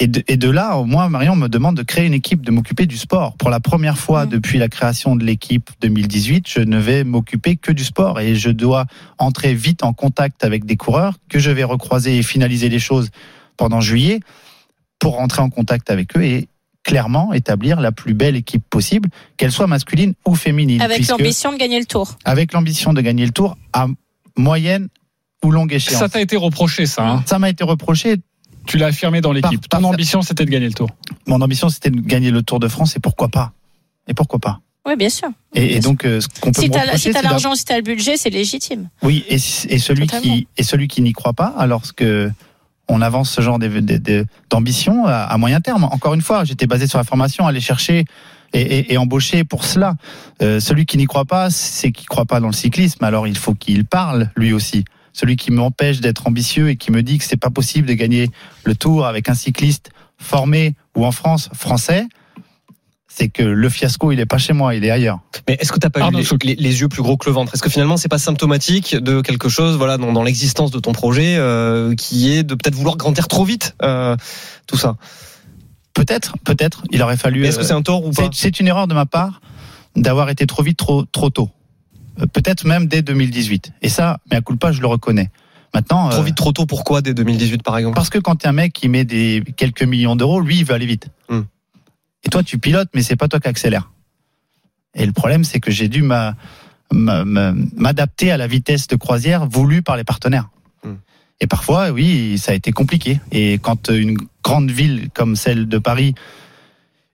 [0.00, 2.86] Et de, et de là, moi, Marion me demande de créer une équipe, de m'occuper
[2.86, 3.36] du sport.
[3.36, 7.72] Pour la première fois depuis la création de l'équipe 2018, je ne vais m'occuper que
[7.72, 8.86] du sport et je dois
[9.18, 13.10] entrer vite en contact avec des coureurs que je vais recroiser et finaliser les choses
[13.56, 14.20] pendant juillet
[15.00, 16.48] pour rentrer en contact avec eux et
[16.84, 20.80] clairement établir la plus belle équipe possible, qu'elle soit masculine ou féminine.
[20.80, 22.16] Avec l'ambition de gagner le tour.
[22.24, 23.88] Avec l'ambition de gagner le tour à
[24.36, 24.88] moyenne
[25.44, 25.98] ou longue échéance.
[26.00, 27.06] Ça t'a été reproché, ça.
[27.06, 27.22] hein?
[27.26, 28.16] Ça m'a été reproché.
[28.68, 29.66] Tu l'as affirmé dans l'équipe.
[29.68, 30.90] Ton ambition, c'était de gagner le tour.
[31.26, 33.52] Mon ambition, c'était de gagner le Tour de France et pourquoi pas?
[34.06, 34.60] Et pourquoi pas?
[34.86, 35.28] Oui, bien sûr.
[35.54, 38.18] Et, et donc, euh, ce qu'on peut Si t'as si l'argent, si t'as le budget,
[38.18, 38.90] c'est légitime.
[39.02, 40.34] Oui, et, et celui Totalement.
[40.34, 42.30] qui et celui qui n'y croit pas, alors que
[42.88, 43.58] on avance ce genre
[44.50, 45.84] d'ambition à, à moyen terme.
[45.84, 48.04] Encore une fois, j'étais basé sur la formation, aller chercher
[48.52, 49.94] et, et, et embaucher pour cela.
[50.42, 53.02] Euh, celui qui n'y croit pas, c'est qui croit pas dans le cyclisme.
[53.04, 54.84] Alors il faut qu'il parle lui aussi.
[55.12, 58.30] Celui qui m'empêche d'être ambitieux et qui me dit que c'est pas possible de gagner
[58.64, 62.06] le Tour avec un cycliste formé ou en France français,
[63.10, 65.18] c'est que le fiasco il est pas chez moi, il est ailleurs.
[65.48, 67.52] Mais est-ce que t'as pas eu les, les- les yeux plus gros que le ventre?
[67.54, 70.92] Est-ce que finalement c'est pas symptomatique de quelque chose, voilà, dans, dans l'existence de ton
[70.92, 74.16] projet, euh, qui est de peut-être vouloir grandir trop vite, euh,
[74.66, 74.96] tout ça?
[75.94, 76.84] Peut-être, peut-être.
[76.92, 77.44] Il aurait fallu.
[77.44, 78.28] Est-ce que c'est un tort ou pas?
[78.32, 79.40] C'est- C'est une erreur de ma part
[79.96, 81.50] d'avoir été trop vite, trop, trop tôt.
[82.20, 83.72] Euh, Peut-être même dès 2018.
[83.82, 85.30] Et ça, mais à coup pas, je le reconnais.
[85.74, 86.08] Maintenant.
[86.08, 86.64] Trop vite, trop tôt.
[86.66, 87.94] Pourquoi dès 2018 par exemple?
[87.94, 90.86] Parce que quand un mec qui met des quelques millions d'euros, lui, il veut aller
[90.86, 91.08] vite.
[91.28, 91.42] Hmm.
[92.24, 93.90] Et toi, tu pilotes, mais c'est pas toi qui accélère.
[94.94, 96.34] Et le problème, c'est que j'ai dû m'a-
[96.90, 100.48] m'a- m'a- m'adapter à la vitesse de croisière voulue par les partenaires.
[100.82, 100.94] Hmm.
[101.40, 103.20] Et parfois, oui, ça a été compliqué.
[103.30, 106.14] Et quand une grande ville comme celle de Paris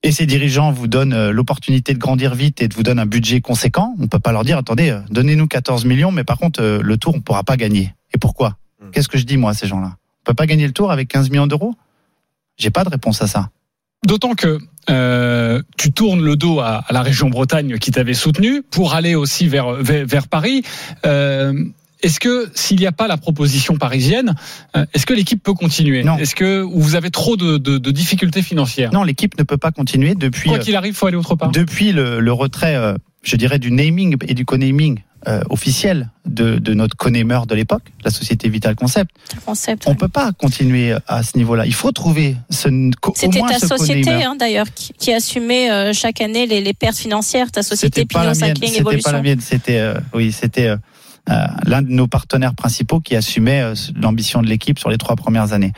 [0.04, 3.06] et ses dirigeants vous donnent euh, l'opportunité de grandir vite et de vous donnent un
[3.06, 6.62] budget conséquent, on peut pas leur dire attendez, euh, donnez-nous 14 millions, mais par contre
[6.62, 7.92] euh, le tour on pourra pas gagner.
[8.14, 8.56] Et pourquoi
[8.92, 11.08] Qu'est-ce que je dis moi à ces gens-là On peut pas gagner le tour avec
[11.08, 11.74] 15 millions d'euros
[12.58, 13.48] J'ai pas de réponse à ça.
[14.06, 14.58] D'autant que
[14.90, 19.14] euh, tu tournes le dos à, à la région Bretagne qui t'avait soutenu pour aller
[19.14, 20.62] aussi vers vers, vers Paris.
[21.06, 21.54] Euh,
[22.04, 24.34] est-ce que s'il n'y a pas la proposition parisienne,
[24.76, 26.04] euh, est-ce que l'équipe peut continuer?
[26.20, 28.92] Est-ce que ou vous avez trop de, de, de difficultés financières?
[28.92, 30.50] Non, l'équipe ne peut pas continuer depuis.
[30.50, 31.50] Quoi qu'il arrive, faut aller autre part.
[31.50, 36.58] Depuis le, le retrait, euh, je dirais, du naming et du co-naming euh, officiel de,
[36.58, 39.10] de notre co-namer de l'époque, la société Vital Concept,
[39.46, 39.84] Concept.
[39.86, 41.64] on peut pas continuer à ce niveau-là.
[41.64, 42.68] Il faut trouver ce,
[43.14, 46.96] C'était ta ce société, hein, d'ailleurs, qui, qui assumait euh, chaque année les, les pertes
[46.98, 47.50] financières.
[47.50, 48.34] Ta société Pignon.
[48.34, 49.12] Cycling C'était pas Evolution.
[49.12, 49.40] la mienne.
[49.40, 50.74] C'était euh, oui, c'était
[51.26, 55.52] l'un de nos partenaires principaux qui assumait euh, l'ambition de l'équipe sur les trois premières
[55.52, 55.72] années.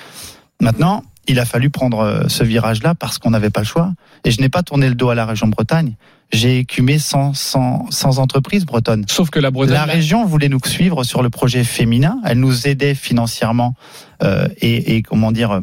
[0.61, 3.93] Maintenant, il a fallu prendre euh, ce virage-là parce qu'on n'avait pas le choix.
[4.25, 5.95] Et je n'ai pas tourné le dos à la région Bretagne.
[6.33, 9.05] J'ai écumé sans, sans, sans entreprise bretonne.
[9.09, 9.75] Sauf que la Bretagne.
[9.75, 12.19] La région voulait nous suivre sur le projet féminin.
[12.25, 13.75] Elle nous aidait financièrement
[14.23, 15.61] euh, et, et comment dire euh,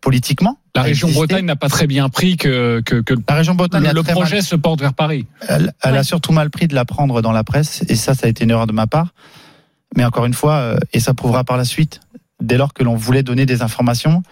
[0.00, 0.58] politiquement.
[0.74, 1.08] La région.
[1.10, 4.42] Bretagne n'a pas très bien pris que, que, que La région Bretagne le, projet mal-
[4.44, 5.26] se porte vers Paris.
[5.48, 8.30] Elle, elle a surtout mal pris de l'apprendre dans la presse, et ça, ça a
[8.30, 9.12] été une erreur de ma part.
[9.96, 12.00] Mais encore une fois, euh, et ça prouvera par la suite,
[12.40, 14.22] dès lors que l'on voulait donner des informations,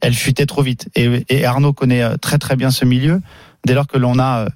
[0.00, 0.88] elle fuitait trop vite.
[0.94, 3.20] Et, et Arnaud connaît euh, très très bien ce milieu.
[3.66, 4.48] Dès lors que l'on a euh,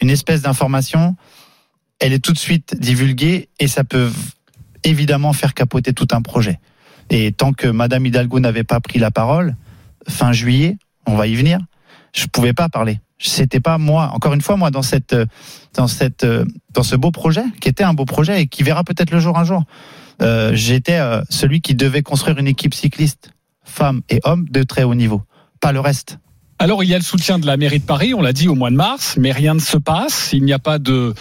[0.00, 1.14] une espèce d'information,
[2.00, 4.10] elle est tout de suite divulguée et ça peut
[4.82, 6.58] évidemment faire capoter tout un projet.
[7.10, 9.56] Et tant que Madame Hidalgo n'avait pas pris la parole,
[10.08, 11.58] fin juillet, on va y venir,
[12.14, 13.00] je pouvais pas parler.
[13.18, 14.10] C'était pas moi.
[14.14, 15.16] Encore une fois, moi, dans cette,
[15.74, 16.26] dans cette,
[16.72, 19.38] dans ce beau projet, qui était un beau projet et qui verra peut-être le jour
[19.38, 19.64] un jour,
[20.20, 23.30] euh, j'étais euh, celui qui devait construire une équipe cycliste,
[23.64, 25.22] femmes et hommes de très haut niveau,
[25.60, 26.18] pas le reste.
[26.58, 28.56] Alors il y a le soutien de la mairie de Paris, on l'a dit au
[28.56, 30.30] mois de mars, mais rien ne se passe.
[30.32, 31.14] Il n'y a pas de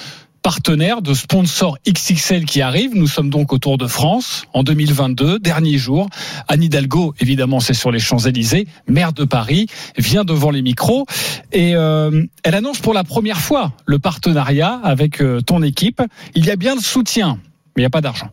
[0.48, 2.92] partenaire, de sponsor XXL qui arrive.
[2.96, 6.08] Nous sommes donc au Tour de France en 2022, dernier jour.
[6.48, 9.68] Anne Hidalgo, évidemment, c'est sur les Champs-Élysées, maire de Paris,
[9.98, 11.06] vient devant les micros
[11.52, 16.02] et euh, elle annonce pour la première fois le partenariat avec euh, ton équipe.
[16.34, 17.40] Il y a bien le soutien,
[17.76, 18.30] mais il n'y a pas d'argent.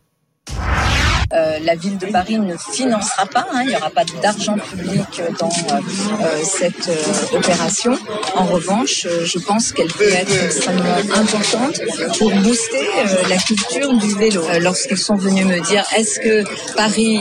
[1.34, 5.20] Euh, la ville de Paris ne financera pas, hein, il n'y aura pas d'argent public
[5.40, 5.80] dans euh,
[6.22, 6.90] euh, cette
[7.32, 7.98] opération.
[8.36, 11.80] En revanche, je pense qu'elle peut être extrêmement importante
[12.18, 12.86] pour booster
[13.28, 14.42] la culture du vélo.
[14.60, 16.44] Lorsqu'ils sont venus me dire est-ce que
[16.76, 17.20] Paris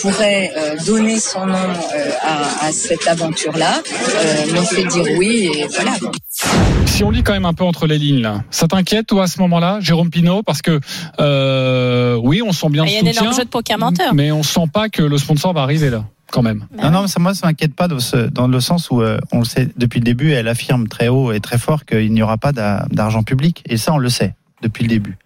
[0.00, 0.52] pourrait
[0.86, 1.68] donner son nom
[2.22, 3.82] à, cette aventure-là,
[4.54, 5.92] m'ont fait dire oui et voilà.
[6.90, 9.26] Si on lit quand même un peu entre les lignes là, ça t'inquiète toi à
[9.26, 10.80] ce moment-là, Jérôme Pinault, parce que
[11.18, 13.78] euh, oui, on sent bien Ah, Il y a le un énorme jeu de poker
[13.78, 14.12] menteur.
[14.14, 16.66] mais on sent pas que le sponsor va arriver là, quand même.
[16.82, 19.38] Non, non, ça, moi, ça m'inquiète pas dans, ce- dans le sens où, euh, on
[19.38, 22.36] le sait depuis le début, elle affirme très haut et très fort qu'il n'y aura
[22.36, 23.62] pas d'a- d'argent public.
[23.66, 25.16] Et ça, on le sait depuis le début.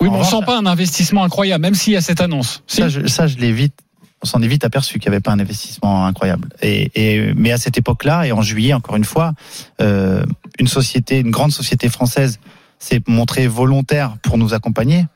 [0.00, 2.62] Oui, mais on revanche, sent pas un investissement incroyable, même s'il y a cette annonce.
[2.66, 3.74] Si Ça, je, ça, je l'ai vite
[4.22, 6.48] on s'en est vite aperçu qu'il n'y avait pas un investissement incroyable.
[6.60, 9.32] Et, et mais à cette époque-là, et en juillet, encore une fois,
[9.80, 10.24] euh,
[10.58, 12.40] une société, une grande société française
[12.78, 15.06] s'est montrée volontaire pour nous accompagner.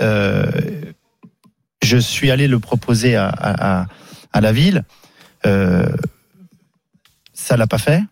[0.00, 0.50] Euh,
[1.82, 3.86] je suis allé le proposer à, à,
[4.32, 4.84] à la ville.
[5.46, 5.86] Euh,
[7.34, 8.02] ça l'a pas fait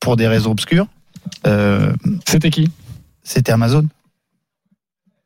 [0.00, 0.86] pour des raisons obscures.
[1.46, 1.92] Euh,
[2.26, 2.70] C'était qui?
[3.22, 3.86] C'était Amazon.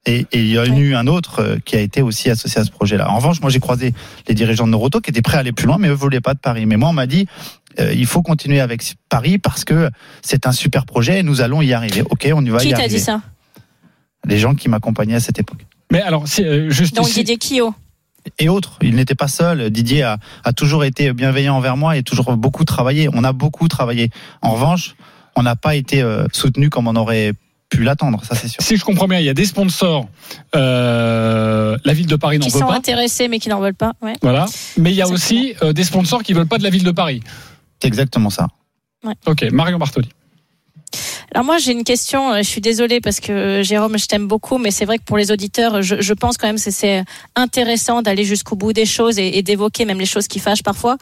[0.07, 2.65] Et, et il y a eu un autre euh, qui a été aussi associé à
[2.65, 3.11] ce projet-là.
[3.11, 3.93] En revanche, moi j'ai croisé
[4.29, 6.33] les dirigeants de Noroto qui étaient prêts à aller plus loin, mais eux voulaient pas
[6.33, 6.65] de Paris.
[6.65, 7.27] Mais moi on m'a dit
[7.79, 9.91] euh, il faut continuer avec Paris parce que
[10.23, 12.03] c'est un super projet et nous allons y arriver.
[12.09, 12.95] Ok, on y va Qui y t'a arriver.
[12.97, 13.21] dit ça?
[14.27, 15.67] Les gens qui m'accompagnaient à cette époque.
[15.93, 17.75] Mais alors, c'est, euh, juste Donc Didier Quillot.
[18.39, 19.71] Et autres, il n'était pas seul.
[19.71, 23.09] Didier a, a toujours été bienveillant envers moi et toujours beaucoup travaillé.
[23.13, 24.11] On a beaucoup travaillé.
[24.43, 24.95] En revanche,
[25.37, 27.33] on n'a pas été euh, soutenu comme on aurait
[27.71, 28.61] pu l'attendre, ça c'est sûr.
[28.63, 30.09] si je comprends bien, il y a des sponsors.
[30.57, 32.75] euh, la ville de Paris n'en Qui veut sont pas.
[32.75, 33.93] intéressés mais qui n'en veulent pas.
[34.03, 34.15] Ouais.
[34.23, 34.47] Voilà.
[34.77, 36.91] Mais il y a aussi euh, des sponsors qui veulent pas de la ville de
[36.91, 37.23] Paris.
[37.81, 38.49] C'est exactement ça.
[39.27, 40.09] Ok, Marion Bartoli.
[41.33, 44.27] Alors moi j'ai une question, euh, je suis désolée parce que euh, Jérôme je t'aime
[44.27, 47.05] beaucoup mais c'est vrai que pour les auditeurs je, pense quand même que c'est
[47.37, 50.99] intéressant d'aller jusqu'au bout des choses et, d'évoquer même les choses qui fâchent parfois.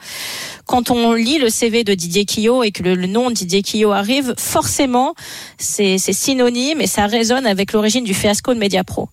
[0.66, 3.62] Quand on lit le CV de Didier Quillot et que le, le nom de Didier
[3.62, 5.14] Quillot arrive, forcément
[5.56, 9.08] c'est synonyme et ça résonne avec l'origine du fiasco de Mediapro.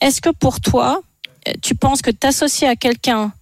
[0.00, 1.02] Est-ce que pour toi
[1.48, 3.32] euh, tu penses que t'associer à quelqu'un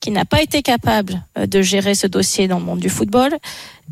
[0.00, 3.38] qui n'a pas été capable de gérer ce dossier dans le monde du football,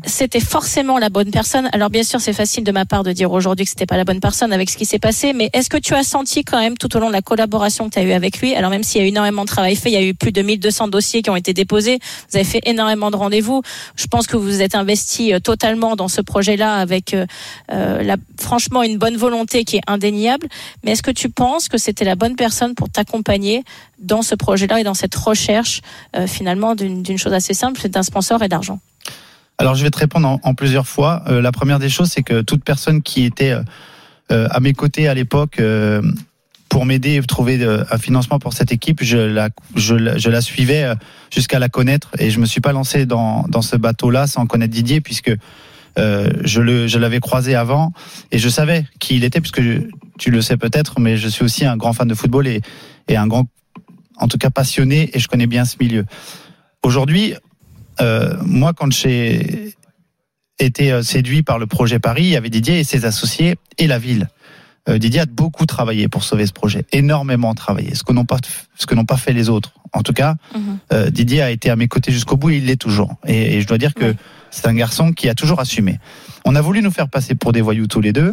[0.05, 1.69] c'était forcément la bonne personne.
[1.73, 4.03] Alors bien sûr, c'est facile de ma part de dire aujourd'hui que c'était pas la
[4.03, 6.77] bonne personne avec ce qui s'est passé, mais est-ce que tu as senti quand même
[6.77, 9.01] tout au long de la collaboration que tu as eu avec lui, alors même s'il
[9.01, 11.29] y a énormément de travail fait, il y a eu plus de 1200 dossiers qui
[11.29, 13.61] ont été déposés, vous avez fait énormément de rendez-vous.
[13.95, 17.25] Je pense que vous êtes investi euh, totalement dans ce projet-là avec euh,
[17.71, 20.47] euh, la, franchement une bonne volonté qui est indéniable,
[20.83, 23.63] mais est-ce que tu penses que c'était la bonne personne pour t'accompagner
[23.99, 25.81] dans ce projet-là et dans cette recherche
[26.25, 28.79] finalement d'une chose assez simple, c'est d'un sponsor et d'argent?
[29.61, 31.21] Alors je vais te répondre en, plusieurs fois.
[31.27, 33.61] Euh, la première des choses, c'est que toute personne qui était euh,
[34.31, 36.01] euh, à mes côtés à l'époque euh,
[36.67, 40.41] pour m'aider et trouver euh, un financement pour cette équipe, je la, je, je la
[40.41, 40.95] suivais euh,
[41.31, 44.73] jusqu'à la connaître et je me suis pas lancé dans, dans ce bateau-là sans connaître
[44.73, 45.31] Didier puisque
[45.95, 47.93] je le je l'avais croisé avant
[48.31, 49.61] et je savais qui il était puisque
[50.17, 52.61] tu le sais peut-être, mais je suis aussi un grand fan de football et,
[53.09, 53.45] et un grand,
[54.17, 56.05] en tout cas passionné et je connais bien ce milieu.
[56.81, 57.35] Aujourd'hui,
[58.01, 59.75] euh, moi, quand j'ai
[60.59, 63.87] été euh, séduit par le projet Paris, il y avait Didier et ses associés et
[63.87, 64.29] la ville.
[64.89, 68.37] Euh, Didier a beaucoup travaillé pour sauver ce projet, énormément travaillé, ce que n'ont pas,
[68.75, 69.73] ce que n'ont pas fait les autres.
[69.93, 70.35] En tout cas,
[70.91, 73.15] euh, Didier a été à mes côtés jusqu'au bout et il l'est toujours.
[73.27, 74.15] Et, et je dois dire que
[74.49, 75.99] c'est un garçon qui a toujours assumé.
[76.45, 78.31] On a voulu nous faire passer pour des voyous tous les deux.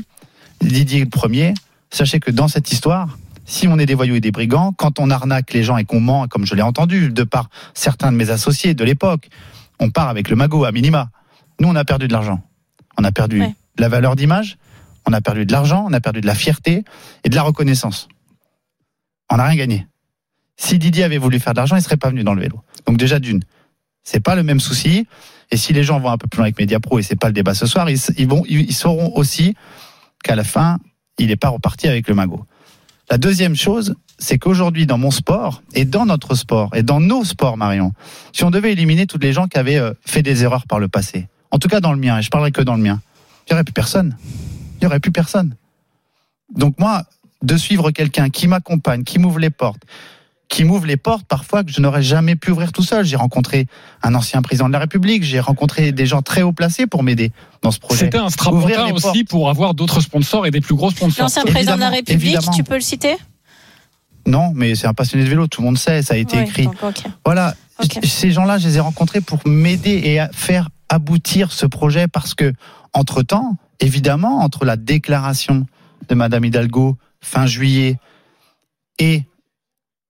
[0.62, 1.54] Didier le premier.
[1.90, 5.10] Sachez que dans cette histoire, si on est des voyous et des brigands, quand on
[5.10, 8.30] arnaque les gens et qu'on ment, comme je l'ai entendu de par certains de mes
[8.30, 9.28] associés de l'époque,
[9.80, 11.10] on part avec le magot à minima.
[11.60, 12.42] Nous, on a perdu de l'argent.
[12.98, 14.58] On a perdu de la valeur d'image,
[15.06, 16.84] on a perdu de l'argent, on a perdu de la fierté
[17.24, 18.08] et de la reconnaissance.
[19.30, 19.86] On n'a rien gagné.
[20.56, 22.60] Si Didier avait voulu faire de l'argent, il serait pas venu dans le vélo.
[22.86, 23.40] Donc déjà d'une,
[24.02, 25.06] c'est pas le même souci.
[25.50, 27.32] Et si les gens vont un peu plus loin avec Mediapro, et c'est pas le
[27.32, 29.54] débat ce soir, ils, ils vont, ils sauront aussi
[30.24, 30.78] qu'à la fin,
[31.18, 32.44] il n'est pas reparti avec le magot.
[33.10, 37.24] La deuxième chose, c'est qu'aujourd'hui, dans mon sport, et dans notre sport, et dans nos
[37.24, 37.92] sports, Marion,
[38.32, 40.88] si on devait éliminer toutes les gens qui avaient euh, fait des erreurs par le
[40.88, 43.00] passé, en tout cas dans le mien, et je parlerai que dans le mien,
[43.46, 44.16] il n'y aurait plus personne.
[44.76, 45.54] Il n'y aurait plus personne.
[46.54, 47.04] Donc moi,
[47.42, 49.82] de suivre quelqu'un qui m'accompagne, qui m'ouvre les portes,
[50.48, 53.04] qui m'ouvre les portes parfois que je n'aurais jamais pu ouvrir tout seul.
[53.04, 53.66] J'ai rencontré
[54.02, 57.32] un ancien président de la République, j'ai rencontré des gens très haut placés pour m'aider
[57.62, 58.06] dans ce projet.
[58.06, 59.28] C'était un strapontin aussi portes.
[59.28, 61.24] pour avoir d'autres sponsors et des plus gros sponsors.
[61.24, 62.56] L'ancien président de la République, évidemment.
[62.56, 63.16] tu peux le citer?
[64.28, 66.44] Non, mais c'est un passionné de vélo, tout le monde sait, ça a été Ouais,
[66.44, 66.66] écrit.
[66.66, 67.02] donc.
[67.24, 67.54] Voilà,
[68.04, 72.34] ces gens-là, je les ai rencontrés pour m'aider et à faire aboutir ce projet parce
[72.34, 72.52] que,
[72.92, 75.66] entre-temps, évidemment, entre la déclaration
[76.08, 77.98] de Madame Hidalgo fin juillet
[78.98, 79.24] et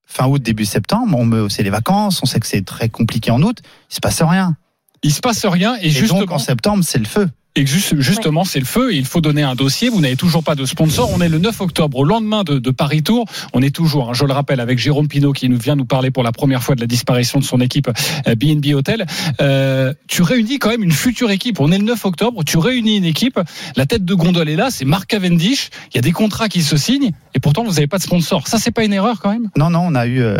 [0.04, 3.30] fin août, début septembre, on me, c'est les vacances, on sait que c'est très compliqué
[3.30, 3.58] en août,
[3.90, 4.56] il se passe rien.
[5.02, 7.28] Il se passe rien et, justement donc en septembre, c'est le feu.
[7.58, 8.92] Et juste- justement, c'est le feu.
[8.92, 9.88] et Il faut donner un dossier.
[9.88, 11.10] Vous n'avez toujours pas de sponsor.
[11.12, 13.24] On est le 9 octobre, au lendemain de, de Paris Tour.
[13.52, 16.10] On est toujours, hein, je le rappelle, avec Jérôme Pinault qui nous vient nous parler
[16.10, 17.88] pour la première fois de la disparition de son équipe
[18.28, 19.06] euh, BNB Hotel.
[19.40, 21.58] Euh, tu réunis quand même une future équipe.
[21.60, 22.44] On est le 9 octobre.
[22.44, 23.40] Tu réunis une équipe.
[23.76, 24.70] La tête de gondole est là.
[24.70, 25.70] C'est Marc Cavendish.
[25.92, 28.46] Il y a des contrats qui se signent et pourtant vous n'avez pas de sponsor.
[28.46, 29.50] Ça, c'est pas une erreur quand même?
[29.56, 30.38] Non, non, on a eu, euh,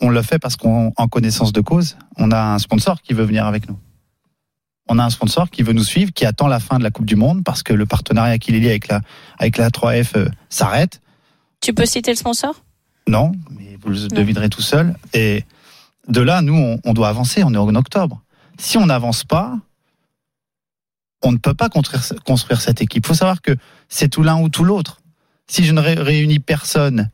[0.00, 3.24] on l'a fait parce qu'en en connaissance de cause, on a un sponsor qui veut
[3.24, 3.76] venir avec nous.
[4.88, 7.04] On a un sponsor qui veut nous suivre, qui attend la fin de la Coupe
[7.06, 9.00] du Monde parce que le partenariat qu'il est lié avec la,
[9.38, 11.00] avec la 3F euh, s'arrête.
[11.60, 12.62] Tu peux citer le sponsor?
[13.06, 14.96] Non, mais vous le devinerez tout seul.
[15.12, 15.44] Et
[16.08, 17.42] de là, nous, on, on doit avancer.
[17.44, 18.22] On est en octobre.
[18.58, 19.58] Si on n'avance pas,
[21.22, 23.04] on ne peut pas construire, construire cette équipe.
[23.04, 23.56] Il faut savoir que
[23.88, 25.00] c'est tout l'un ou tout l'autre.
[25.48, 27.10] Si je ne ré- réunis personne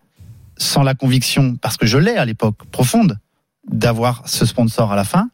[0.56, 3.18] sans la conviction, parce que je l'ai à l'époque profonde,
[3.68, 5.30] d'avoir ce sponsor à la fin,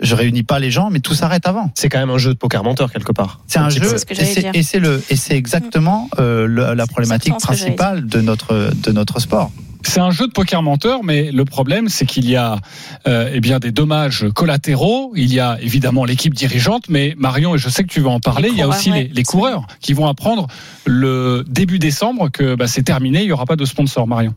[0.00, 1.70] je réunis pas les gens, mais tout s'arrête avant.
[1.74, 3.40] C'est quand même un jeu de poker menteur quelque part.
[3.46, 3.98] C'est un jeu, peu.
[3.98, 8.72] ce que et c'est- le, et c'est exactement euh, le- la problématique principale de notre
[8.74, 9.50] de notre sport.
[9.86, 12.56] C'est un jeu de poker menteur, mais le problème, c'est qu'il y a
[13.06, 15.12] euh, eh bien des dommages collatéraux.
[15.14, 18.18] Il y a évidemment l'équipe dirigeante, mais Marion, et je sais que tu vas en
[18.20, 19.04] parler, il y a aussi ouais.
[19.04, 20.46] les, les coureurs qui vont apprendre
[20.86, 24.34] le début décembre que bah, c'est terminé, il n'y aura pas de sponsor, Marion.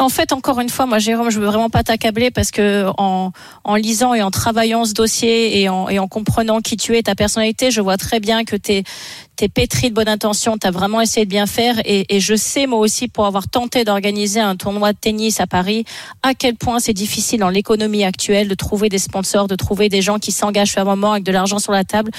[0.00, 3.32] En fait, encore une fois, moi, Jérôme, je veux vraiment pas t'accabler parce que en,
[3.76, 7.14] lisant et en travaillant ce dossier et en, et en comprenant qui tu es, ta
[7.14, 8.84] personnalité, je vois très bien que t'es
[9.40, 12.66] t'es pétri de bonne intention, t'as vraiment essayé de bien faire et, et je sais
[12.66, 15.86] moi aussi pour avoir tenté d'organiser un tournoi de tennis à Paris
[16.22, 20.02] à quel point c'est difficile dans l'économie actuelle de trouver des sponsors, de trouver des
[20.02, 22.10] gens qui s'engagent fermement avec de l'argent sur la table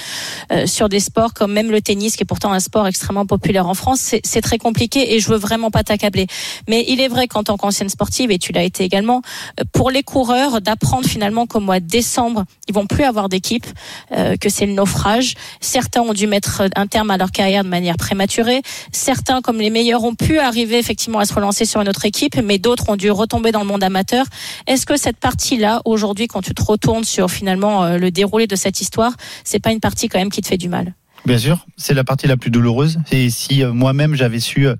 [0.50, 3.68] euh, sur des sports comme même le tennis qui est pourtant un sport extrêmement populaire
[3.68, 4.16] en France.
[4.24, 6.26] C'est très compliqué et je veux vraiment pas t'accabler.
[6.68, 9.22] Mais il est vrai qu'en tant qu'ancienne sportive, et tu l'as été également,
[9.60, 13.66] euh, pour les coureurs, d'apprendre finalement qu'au mois de décembre, ils vont plus avoir d'équipe,
[14.10, 15.34] euh, que c'est le naufrage.
[15.60, 18.62] Certains ont dû mettre un terme à leur carrière de manière prématurée.
[18.92, 22.36] Certains, comme les meilleurs, ont pu arriver effectivement à se relancer sur une autre équipe,
[22.42, 24.26] mais d'autres ont dû retomber dans le monde amateur.
[24.66, 28.56] Est-ce que cette partie-là, aujourd'hui, quand tu te retournes sur finalement euh, le déroulé de
[28.56, 29.12] cette histoire,
[29.44, 30.94] c'est pas une partie quand même qui te fait du mal?
[31.24, 32.98] Bien sûr, c'est la partie la plus douloureuse.
[33.12, 34.74] Et si euh, moi-même j'avais su euh,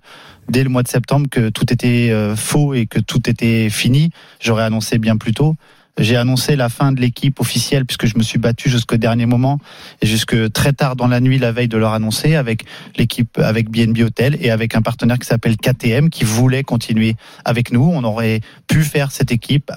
[0.49, 4.11] dès le mois de septembre que tout était faux et que tout était fini,
[4.41, 5.55] j'aurais annoncé bien plus tôt.
[5.99, 9.59] J'ai annoncé la fin de l'équipe officielle puisque je me suis battu jusqu'au dernier moment
[10.01, 12.65] et jusque très tard dans la nuit la veille de leur annoncer avec
[12.97, 17.15] l'équipe avec BNB Hotel et avec un partenaire qui s'appelle KTM qui voulait continuer
[17.45, 17.85] avec nous.
[17.85, 19.71] On aurait pu faire cette équipe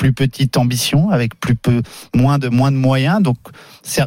[0.00, 1.82] plus petite ambition avec plus peu
[2.14, 3.36] moins de moins de moyens donc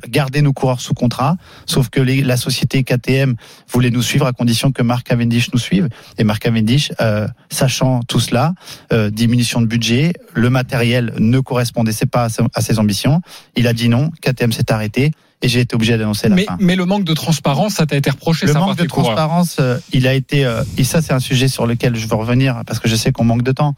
[0.09, 1.37] garder nos coureurs sous contrat
[1.67, 3.35] sauf que les- la société KTM
[3.71, 8.01] voulait nous suivre à condition que Mark Cavendish nous suive et Mark Cavendish euh, sachant
[8.07, 8.53] tout cela
[8.91, 13.21] euh, diminution de budget le matériel ne correspondait pas à ses- à ses ambitions
[13.55, 15.11] il a dit non KTM s'est arrêté
[15.43, 17.97] et j'ai été obligé d'annoncer la Mais, fin mais le manque de transparence, ça t'a
[17.97, 18.45] été reproché.
[18.47, 21.49] le ça, manque de transparence, euh, il a été, euh, et ça c'est un sujet
[21.49, 23.75] sur lequel je veux revenir parce que je sais qu'on manque de temps.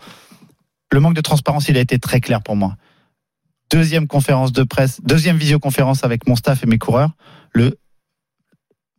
[0.91, 2.77] Le manque de transparence, il a été très clair pour moi.
[3.71, 7.11] Deuxième conférence de presse, deuxième visioconférence avec mon staff et mes coureurs,
[7.53, 7.77] le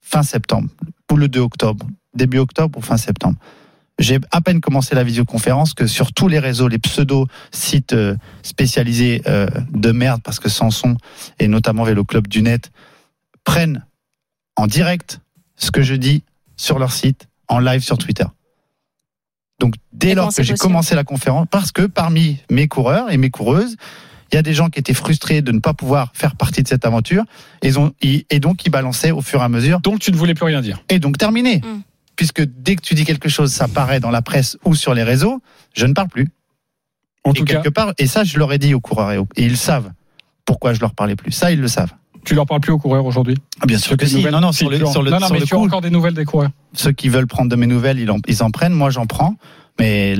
[0.01, 0.69] fin septembre
[1.11, 3.39] ou le 2 octobre, début octobre ou fin septembre.
[3.99, 8.17] J'ai à peine commencé la visioconférence que sur tous les réseaux, les pseudo sites euh,
[8.43, 10.97] spécialisés euh, de merde, parce que Sanson
[11.39, 12.71] et notamment Vélo Club du Net
[13.45, 13.87] prennent
[14.57, 15.21] en direct
[15.57, 16.25] ce que je dis
[16.57, 18.27] sur leur site, en live sur Twitter.
[19.59, 23.11] Donc dès Et lors comment que j'ai commencé la conférence, parce que parmi mes coureurs
[23.11, 23.77] et mes coureuses,
[24.33, 26.69] il y a des gens qui étaient frustrés de ne pas pouvoir faire partie de
[26.69, 27.25] cette aventure,
[27.63, 29.81] et, ils ont- et et donc ils balançaient au fur et à mesure.
[29.81, 30.83] Donc tu ne voulais plus rien dire.
[30.91, 31.59] Et donc terminé.
[31.59, 31.81] Mm.
[32.17, 35.03] Puisque dès que tu dis quelque chose, ça paraît dans la presse ou sur les
[35.03, 35.41] réseaux,
[35.75, 36.29] je ne parle plus.
[37.25, 39.19] En et tout cas, quelque part, et ça je leur ai dit aux coureurs et,
[39.19, 39.91] aux- et ils savent
[40.45, 41.33] pourquoi je leur parlais plus.
[41.33, 41.93] Ça ils le savent.
[42.27, 43.37] Tu leur parles plus aux coureurs aujourd'hui.
[43.61, 44.23] Ah, bien sûr que si.
[44.25, 45.91] Non non sur le sur le non, non, sur mais le tu as encore des
[45.91, 46.51] nouvelles des coureurs.
[46.75, 48.75] ceux qui veulent prendre de mes nouvelles, ils en, ils en prennent.
[48.75, 49.37] Moi, j'en prends.
[49.79, 50.17] Mais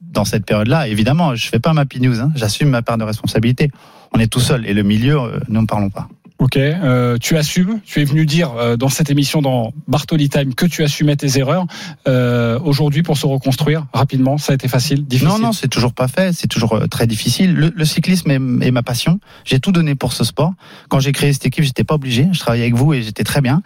[0.00, 2.20] dans cette période-là, évidemment, je fais pas ma news.
[2.20, 2.30] Hein.
[2.36, 3.70] J'assume ma part de responsabilité.
[4.12, 4.66] On est tout seul.
[4.66, 6.08] Et le milieu, euh, nous ne parlons pas.
[6.38, 7.80] Ok, euh, tu assumes.
[7.84, 11.38] Tu es venu dire euh, dans cette émission dans Bartoli Time que tu assumais tes
[11.38, 11.64] erreurs.
[12.08, 15.28] Euh, Aujourd'hui, pour se reconstruire rapidement, ça a été facile, difficile?
[15.28, 16.32] Non, non, c'est toujours pas fait.
[16.32, 17.54] C'est toujours euh, très difficile.
[17.54, 19.20] Le, cyclisme est, ma passion.
[19.44, 20.52] J'ai tout donné pour ce sport.
[20.88, 22.26] Quand j'ai créé cette équipe, j'étais pas obligé.
[22.32, 23.62] Je travaillais avec vous et j'étais très bien.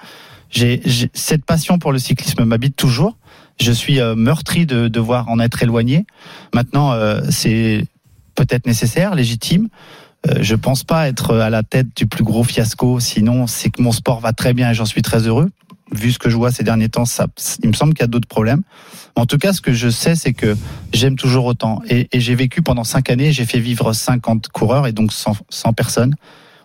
[0.51, 0.83] J'ai-
[1.15, 3.17] cette passion pour le cyclisme m'habite toujours.
[3.59, 6.05] Je suis euh, meurtri de devoir en être éloigné.
[6.55, 7.85] Maintenant, euh, c'est
[8.35, 9.69] peut-être nécessaire, légitime.
[10.27, 13.01] Euh, je pense pas être à la tête du plus gros fiasco.
[13.01, 15.51] Sinon, c'est que mon sport va très bien et j'en suis très heureux.
[15.93, 17.05] Vu ce que je vois ces derniers temps,
[17.63, 18.63] il me semble qu'il y a d'autres problèmes.
[19.17, 20.57] En tout cas, ce que je sais, c'est que
[20.93, 21.81] j'aime toujours autant.
[21.89, 25.73] Et, j'ai vécu pendant cinq années, j'ai fait vivre 50 coureurs et donc 100, 100
[25.73, 26.15] personnes.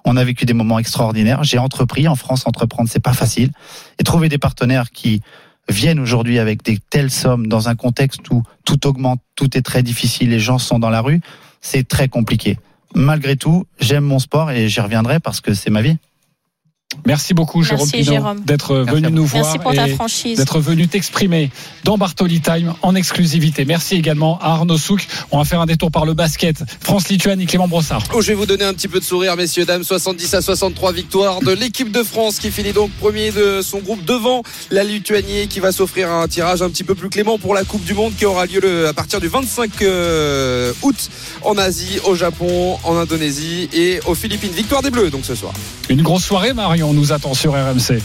[0.04, 1.44] On a vécu des moments extraordinaires.
[1.44, 2.08] J'ai entrepris.
[2.10, 3.52] En France, entreprendre, c'est pas facile.
[3.98, 5.22] Et trouver des partenaires qui
[5.70, 9.84] viennent aujourd'hui avec des telles sommes dans un contexte où tout augmente, tout est très
[9.84, 11.22] difficile, les gens sont dans la rue,
[11.62, 12.58] c'est très compliqué.
[12.96, 15.98] Malgré tout, j'aime mon sport et j'y reviendrai parce que c'est ma vie.
[17.06, 18.42] Merci beaucoup, Jérôme Jérôme.
[18.46, 20.38] d'être venu nous voir Merci pour ta et franchise.
[20.38, 21.52] d'être venu t'exprimer
[21.84, 23.66] dans Bartoli Time en exclusivité.
[23.66, 25.06] Merci également à Arnaud Souk.
[25.32, 26.64] On va faire un détour par le basket.
[26.82, 28.04] France-Lituanie, Clément Brossard.
[28.14, 29.84] Oh, je vais vous donner un petit peu de sourire, messieurs, dames.
[29.84, 34.04] 70 à 63 victoires de l'équipe de France qui finit donc premier de son groupe
[34.06, 37.64] devant la Lituanie qui va s'offrir un tirage un petit peu plus clément pour la
[37.64, 41.10] Coupe du Monde qui aura lieu le- à partir du 25 euh, août
[41.42, 44.52] en Asie, au Japon, en Indonésie et aux Philippines.
[44.56, 45.54] Victoire des Bleus donc ce soir.
[45.90, 48.02] Une grosse soirée, Marion, nous attend sur RMC.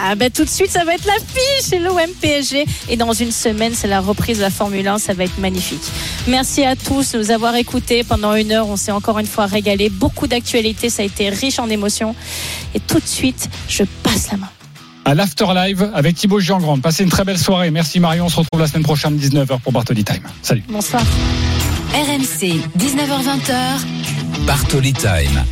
[0.00, 2.66] Ah ben tout de suite, ça va être l'affiche chez l'OM PSG.
[2.88, 4.98] Et dans une semaine, c'est la reprise de la Formule 1.
[4.98, 5.82] Ça va être magnifique.
[6.26, 8.68] Merci à tous de nous avoir écoutés pendant une heure.
[8.68, 9.88] On s'est encore une fois régalé.
[9.88, 10.90] Beaucoup d'actualités.
[10.90, 12.14] Ça a été riche en émotions.
[12.74, 14.50] Et tout de suite, je passe la main.
[15.04, 16.82] À l'After Live avec Thibaut Giangrande.
[16.82, 17.70] Passez une très belle soirée.
[17.70, 18.26] Merci Marion.
[18.26, 20.22] On se retrouve la semaine prochaine, 19h pour Bartoli Time.
[20.42, 20.62] Salut.
[20.68, 21.02] Bonsoir.
[21.94, 24.44] RMC, 19h20h.
[24.46, 25.44] Bartoli Time.